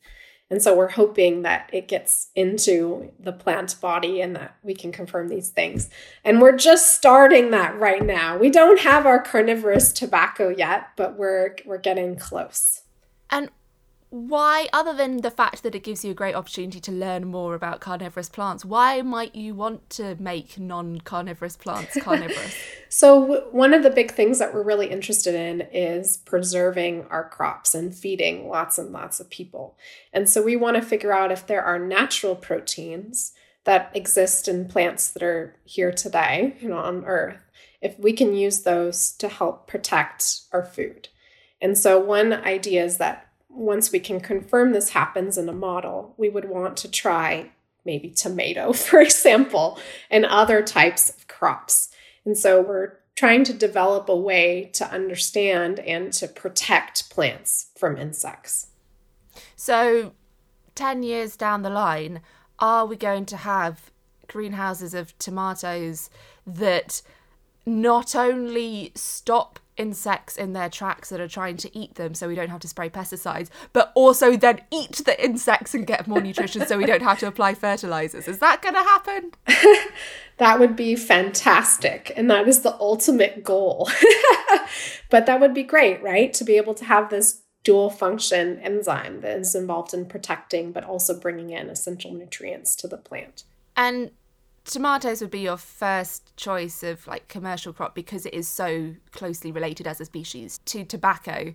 And 0.51 0.62
so 0.62 0.77
we're 0.77 0.91
hoping 0.91 1.43
that 1.43 1.70
it 1.73 1.89
gets 1.89 2.29
into 2.35 3.11
the 3.18 3.33
plant 3.33 3.81
body 3.81 4.20
and 4.20 4.37
that 4.37 4.55
we 4.62 4.75
can 4.75 4.93
confirm 4.93 5.29
these 5.29 5.49
things. 5.49 5.89
And 6.27 6.43
we're 6.43 6.59
just 6.59 6.95
starting 6.95 7.53
that 7.53 7.79
right 7.81 8.05
now. 8.05 8.37
We 8.37 8.51
don't 8.51 8.81
have 8.81 9.07
our 9.07 9.23
carnivorous 9.23 9.95
tobacco 9.95 10.51
yet, 10.51 10.89
but 10.95 11.16
we're 11.16 11.57
we're 11.64 11.79
getting 11.79 12.16
close. 12.16 12.83
And 13.31 13.49
why, 14.13 14.69
other 14.75 14.93
than 14.93 15.23
the 15.23 15.31
fact 15.31 15.63
that 15.63 15.75
it 15.75 15.83
gives 15.83 16.05
you 16.05 16.11
a 16.11 16.15
great 16.15 16.35
opportunity 16.35 16.81
to 16.81 16.93
learn 16.93 17.25
more 17.29 17.55
about 17.55 17.81
carnivorous 17.81 18.29
plants, 18.29 18.63
why 18.63 19.01
might 19.01 19.35
you 19.35 19.55
want 19.55 19.89
to 19.89 20.17
make 20.21 20.59
non 20.59 21.01
carnivorous 21.01 21.57
plants 21.57 21.97
carnivorous? 22.03 22.55
so, 22.91 23.49
one 23.53 23.73
of 23.73 23.83
the 23.83 23.89
big 23.89 24.11
things 24.11 24.39
that 24.39 24.53
we're 24.53 24.63
really 24.63 24.91
interested 24.91 25.35
in 25.35 25.63
is 25.73 26.19
preserving 26.19 27.07
our 27.09 27.27
crops 27.27 27.75
and 27.75 27.95
feeding 27.95 28.51
lots 28.51 28.77
and 28.77 28.93
lots 28.93 29.19
of 29.19 29.31
people. 29.31 29.79
And 30.13 30.29
so, 30.29 30.43
we 30.43 30.57
want 30.57 30.77
to 30.77 30.83
figure 30.83 31.15
out 31.15 31.33
if 31.33 31.47
there 31.47 31.65
are 31.65 31.79
natural 31.79 32.37
proteins 32.37 33.33
that 33.65 33.91
exist 33.95 34.47
in 34.47 34.69
plants 34.69 35.11
that 35.13 35.23
are 35.23 35.57
here 35.65 35.91
today, 35.91 36.55
you 36.61 36.69
know, 36.69 36.77
on 36.77 37.07
Earth, 37.07 37.51
if 37.81 37.99
we 37.99 38.13
can 38.13 38.35
use 38.35 38.61
those 38.61 39.13
to 39.13 39.31
help 39.31 39.67
protect 39.67 40.43
our 40.53 40.63
food. 40.63 41.09
And 41.63 41.79
so, 41.79 41.99
one 41.99 42.35
idea 42.35 42.85
is 42.85 42.99
that 42.99 43.32
once 43.53 43.92
we 43.92 44.00
can 44.00 44.20
confirm 44.20 44.72
this 44.72 44.90
happens 44.90 45.36
in 45.36 45.48
a 45.48 45.53
model, 45.53 46.14
we 46.16 46.28
would 46.28 46.48
want 46.48 46.76
to 46.78 46.90
try 46.90 47.50
maybe 47.84 48.11
tomato, 48.11 48.72
for 48.72 49.00
example, 49.00 49.78
and 50.11 50.24
other 50.24 50.62
types 50.62 51.11
of 51.11 51.28
crops. 51.28 51.90
And 52.24 52.36
so 52.36 52.61
we're 52.61 52.94
trying 53.14 53.44
to 53.44 53.53
develop 53.53 54.09
a 54.09 54.16
way 54.16 54.70
to 54.74 54.90
understand 54.90 55.78
and 55.80 56.12
to 56.14 56.28
protect 56.28 57.11
plants 57.11 57.70
from 57.76 57.96
insects. 57.96 58.68
So, 59.57 60.12
10 60.74 61.03
years 61.03 61.36
down 61.36 61.62
the 61.62 61.70
line, 61.70 62.20
are 62.59 62.86
we 62.86 62.96
going 62.96 63.26
to 63.26 63.36
have 63.36 63.90
greenhouses 64.28 64.94
of 64.94 65.16
tomatoes 65.18 66.09
that 66.46 67.03
not 67.66 68.16
only 68.16 68.92
stop 68.94 69.59
insects 69.77 70.37
in 70.37 70.53
their 70.53 70.68
tracks 70.68 71.09
that 71.09 71.20
are 71.20 71.29
trying 71.29 71.57
to 71.57 71.79
eat 71.79 71.95
them 71.95 72.14
so 72.14 72.29
we 72.29 72.35
don't 72.35 72.51
have 72.51 72.61
to 72.61 72.68
spray 72.68 72.91
pesticides, 72.91 73.49
but 73.73 73.93
also 73.95 74.37
then 74.37 74.61
eat 74.70 75.03
the 75.05 75.25
insects 75.25 75.75
and 75.75 75.87
get 75.87 76.07
more 76.07 76.20
nutrition 76.20 76.66
so 76.66 76.77
we 76.77 76.87
don't 76.87 77.03
have 77.03 77.18
to 77.18 77.27
apply 77.27 77.55
fertilizers. 77.55 78.29
Is 78.29 78.39
that 78.39 78.62
going 78.62 78.75
to 78.75 78.83
happen? 78.83 79.33
that 80.39 80.61
would 80.61 80.77
be 80.77 80.97
fantastic. 80.97 82.12
And 82.16 82.31
that 82.31 82.49
is 82.49 82.62
the 82.62 82.79
ultimate 82.81 83.43
goal. 83.45 83.89
but 85.11 85.27
that 85.27 85.41
would 85.41 85.55
be 85.55 85.62
great, 85.62 86.03
right? 86.03 86.33
To 86.35 86.45
be 86.45 86.57
able 86.57 86.75
to 86.75 86.85
have 86.85 87.11
this 87.11 87.43
dual 87.64 87.91
function 87.91 88.59
enzyme 88.59 89.20
that 89.20 89.39
is 89.39 89.55
involved 89.55 89.95
in 89.95 90.05
protecting 90.05 90.73
but 90.73 90.83
also 90.85 91.18
bringing 91.18 91.51
in 91.51 91.70
essential 91.70 92.12
nutrients 92.12 92.75
to 92.77 92.89
the 92.89 92.97
plant. 92.97 93.45
And 93.77 94.11
tomatoes 94.65 95.21
would 95.21 95.31
be 95.31 95.41
your 95.41 95.57
first 95.57 96.37
choice 96.37 96.83
of 96.83 97.07
like 97.07 97.29
commercial 97.29 97.73
crop 97.73 97.95
because 97.95 98.27
it 98.27 98.35
is 98.35 98.49
so 98.49 98.95
closely 99.13 99.53
related 99.53 99.87
as 99.87 100.01
a 100.01 100.05
species 100.05 100.59
to 100.67 100.85
tobacco. 100.85 101.55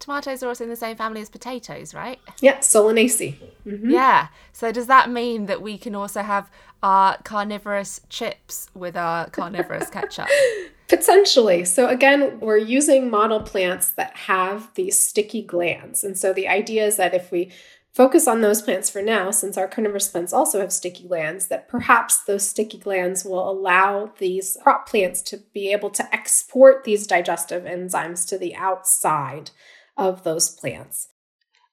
Tomatoes 0.00 0.42
are 0.42 0.48
also 0.48 0.64
in 0.64 0.70
the 0.70 0.76
same 0.76 0.96
family 0.96 1.20
as 1.20 1.30
potatoes, 1.30 1.94
right? 1.94 2.18
Yeah, 2.40 2.58
Solanaceae. 2.58 3.36
Mm-hmm. 3.66 3.90
Yeah. 3.90 4.28
So 4.52 4.72
does 4.72 4.86
that 4.86 5.08
mean 5.10 5.46
that 5.46 5.62
we 5.62 5.78
can 5.78 5.94
also 5.94 6.22
have 6.22 6.50
our 6.82 7.16
carnivorous 7.24 8.00
chips 8.08 8.68
with 8.74 8.96
our 8.96 9.30
carnivorous 9.30 9.88
ketchup? 9.88 10.28
Potentially. 10.88 11.64
So, 11.64 11.88
again, 11.88 12.38
we're 12.40 12.58
using 12.58 13.08
model 13.08 13.40
plants 13.40 13.92
that 13.92 14.14
have 14.16 14.72
these 14.74 14.98
sticky 14.98 15.42
glands. 15.42 16.04
And 16.04 16.16
so, 16.16 16.34
the 16.34 16.46
idea 16.46 16.86
is 16.86 16.98
that 16.98 17.14
if 17.14 17.32
we 17.32 17.50
focus 17.94 18.26
on 18.26 18.40
those 18.40 18.60
plants 18.60 18.90
for 18.90 19.00
now, 19.00 19.30
since 19.30 19.56
our 19.56 19.68
carnivorous 19.68 20.08
plants 20.08 20.32
also 20.32 20.60
have 20.60 20.72
sticky 20.72 21.06
glands, 21.06 21.46
that 21.46 21.68
perhaps 21.68 22.22
those 22.24 22.46
sticky 22.46 22.78
glands 22.78 23.24
will 23.24 23.48
allow 23.48 24.12
these 24.18 24.58
crop 24.62 24.88
plants 24.88 25.22
to 25.22 25.38
be 25.54 25.72
able 25.72 25.90
to 25.90 26.14
export 26.14 26.84
these 26.84 27.06
digestive 27.06 27.64
enzymes 27.64 28.28
to 28.28 28.36
the 28.36 28.54
outside 28.56 29.52
of 29.96 30.24
those 30.24 30.50
plants. 30.50 31.08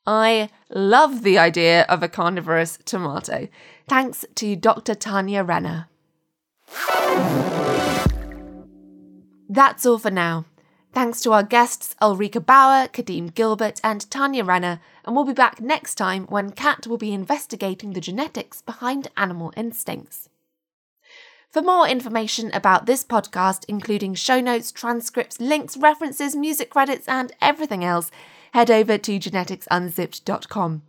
I 0.05 0.49
love 0.69 1.23
the 1.23 1.37
idea 1.37 1.85
of 1.89 2.01
a 2.01 2.07
carnivorous 2.07 2.77
tomato. 2.85 3.47
Thanks 3.87 4.25
to 4.35 4.55
Dr. 4.55 4.95
Tanya 4.95 5.43
Renner. 5.43 5.87
That's 9.49 9.85
all 9.85 9.99
for 9.99 10.11
now. 10.11 10.45
Thanks 10.93 11.21
to 11.21 11.31
our 11.31 11.43
guests 11.43 11.95
Ulrika 12.01 12.41
Bauer, 12.41 12.87
Kadeem 12.89 13.33
Gilbert, 13.33 13.79
and 13.81 14.09
Tanya 14.11 14.43
Renner, 14.43 14.81
and 15.05 15.15
we'll 15.15 15.23
be 15.23 15.31
back 15.33 15.61
next 15.61 15.95
time 15.95 16.25
when 16.25 16.51
Kat 16.51 16.85
will 16.85 16.97
be 16.97 17.13
investigating 17.13 17.93
the 17.93 18.01
genetics 18.01 18.61
behind 18.61 19.07
animal 19.15 19.53
instincts. 19.55 20.27
For 21.49 21.61
more 21.61 21.87
information 21.87 22.51
about 22.53 22.87
this 22.87 23.05
podcast, 23.05 23.63
including 23.69 24.15
show 24.15 24.41
notes, 24.41 24.71
transcripts, 24.71 25.39
links, 25.39 25.77
references, 25.77 26.35
music 26.35 26.69
credits, 26.69 27.07
and 27.07 27.31
everything 27.41 27.85
else, 27.85 28.11
head 28.53 28.69
over 28.69 28.97
to 28.97 29.19
geneticsunzipped.com. 29.19 30.81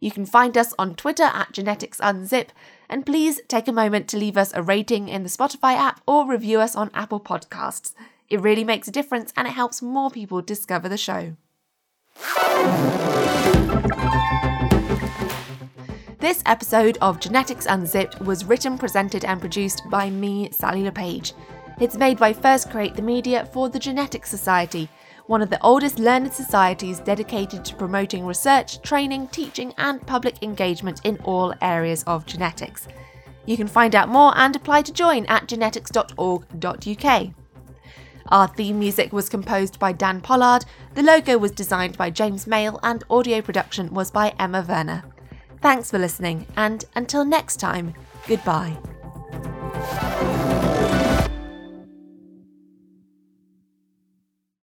You 0.00 0.10
can 0.10 0.24
find 0.24 0.56
us 0.56 0.72
on 0.78 0.94
Twitter 0.94 1.24
at 1.24 1.52
geneticsunzip, 1.52 2.48
and 2.88 3.04
please 3.04 3.40
take 3.46 3.68
a 3.68 3.72
moment 3.72 4.08
to 4.08 4.16
leave 4.16 4.38
us 4.38 4.52
a 4.54 4.62
rating 4.62 5.08
in 5.08 5.22
the 5.22 5.28
Spotify 5.28 5.74
app 5.74 6.00
or 6.06 6.26
review 6.26 6.60
us 6.60 6.74
on 6.74 6.90
Apple 6.94 7.20
Podcasts. 7.20 7.92
It 8.30 8.40
really 8.40 8.62
makes 8.62 8.86
a 8.86 8.92
difference 8.92 9.32
and 9.36 9.48
it 9.48 9.54
helps 9.54 9.82
more 9.82 10.08
people 10.08 10.40
discover 10.40 10.88
the 10.88 10.96
show. 10.96 11.36
This 16.20 16.40
episode 16.46 16.96
of 17.00 17.18
Genetics 17.18 17.66
Unzipped 17.66 18.20
was 18.20 18.44
written, 18.44 18.78
presented, 18.78 19.24
and 19.24 19.40
produced 19.40 19.82
by 19.90 20.10
me, 20.10 20.48
Sally 20.52 20.84
Le 20.84 20.92
Page. 20.92 21.32
It's 21.80 21.96
made 21.96 22.18
by 22.18 22.32
First 22.32 22.70
Create 22.70 22.94
the 22.94 23.02
Media 23.02 23.48
for 23.52 23.68
the 23.68 23.80
Genetics 23.80 24.30
Society, 24.30 24.88
one 25.26 25.42
of 25.42 25.50
the 25.50 25.60
oldest 25.62 25.98
learned 25.98 26.32
societies 26.32 27.00
dedicated 27.00 27.64
to 27.64 27.74
promoting 27.74 28.24
research, 28.24 28.80
training, 28.82 29.26
teaching, 29.28 29.74
and 29.78 30.06
public 30.06 30.40
engagement 30.42 31.00
in 31.04 31.18
all 31.24 31.52
areas 31.62 32.04
of 32.04 32.26
genetics. 32.26 32.86
You 33.46 33.56
can 33.56 33.66
find 33.66 33.96
out 33.96 34.08
more 34.08 34.32
and 34.36 34.54
apply 34.54 34.82
to 34.82 34.92
join 34.92 35.26
at 35.26 35.48
genetics.org.uk. 35.48 37.34
Our 38.30 38.46
theme 38.46 38.78
music 38.78 39.12
was 39.12 39.28
composed 39.28 39.78
by 39.78 39.92
Dan 39.92 40.20
Pollard, 40.20 40.64
the 40.94 41.02
logo 41.02 41.36
was 41.36 41.50
designed 41.50 41.98
by 41.98 42.10
James 42.10 42.46
Mail, 42.46 42.78
and 42.82 43.02
audio 43.10 43.40
production 43.40 43.92
was 43.92 44.10
by 44.10 44.34
Emma 44.38 44.64
Werner. 44.66 45.04
Thanks 45.60 45.90
for 45.90 45.98
listening, 45.98 46.46
and 46.56 46.84
until 46.94 47.24
next 47.24 47.56
time, 47.56 47.94
goodbye. 48.26 48.76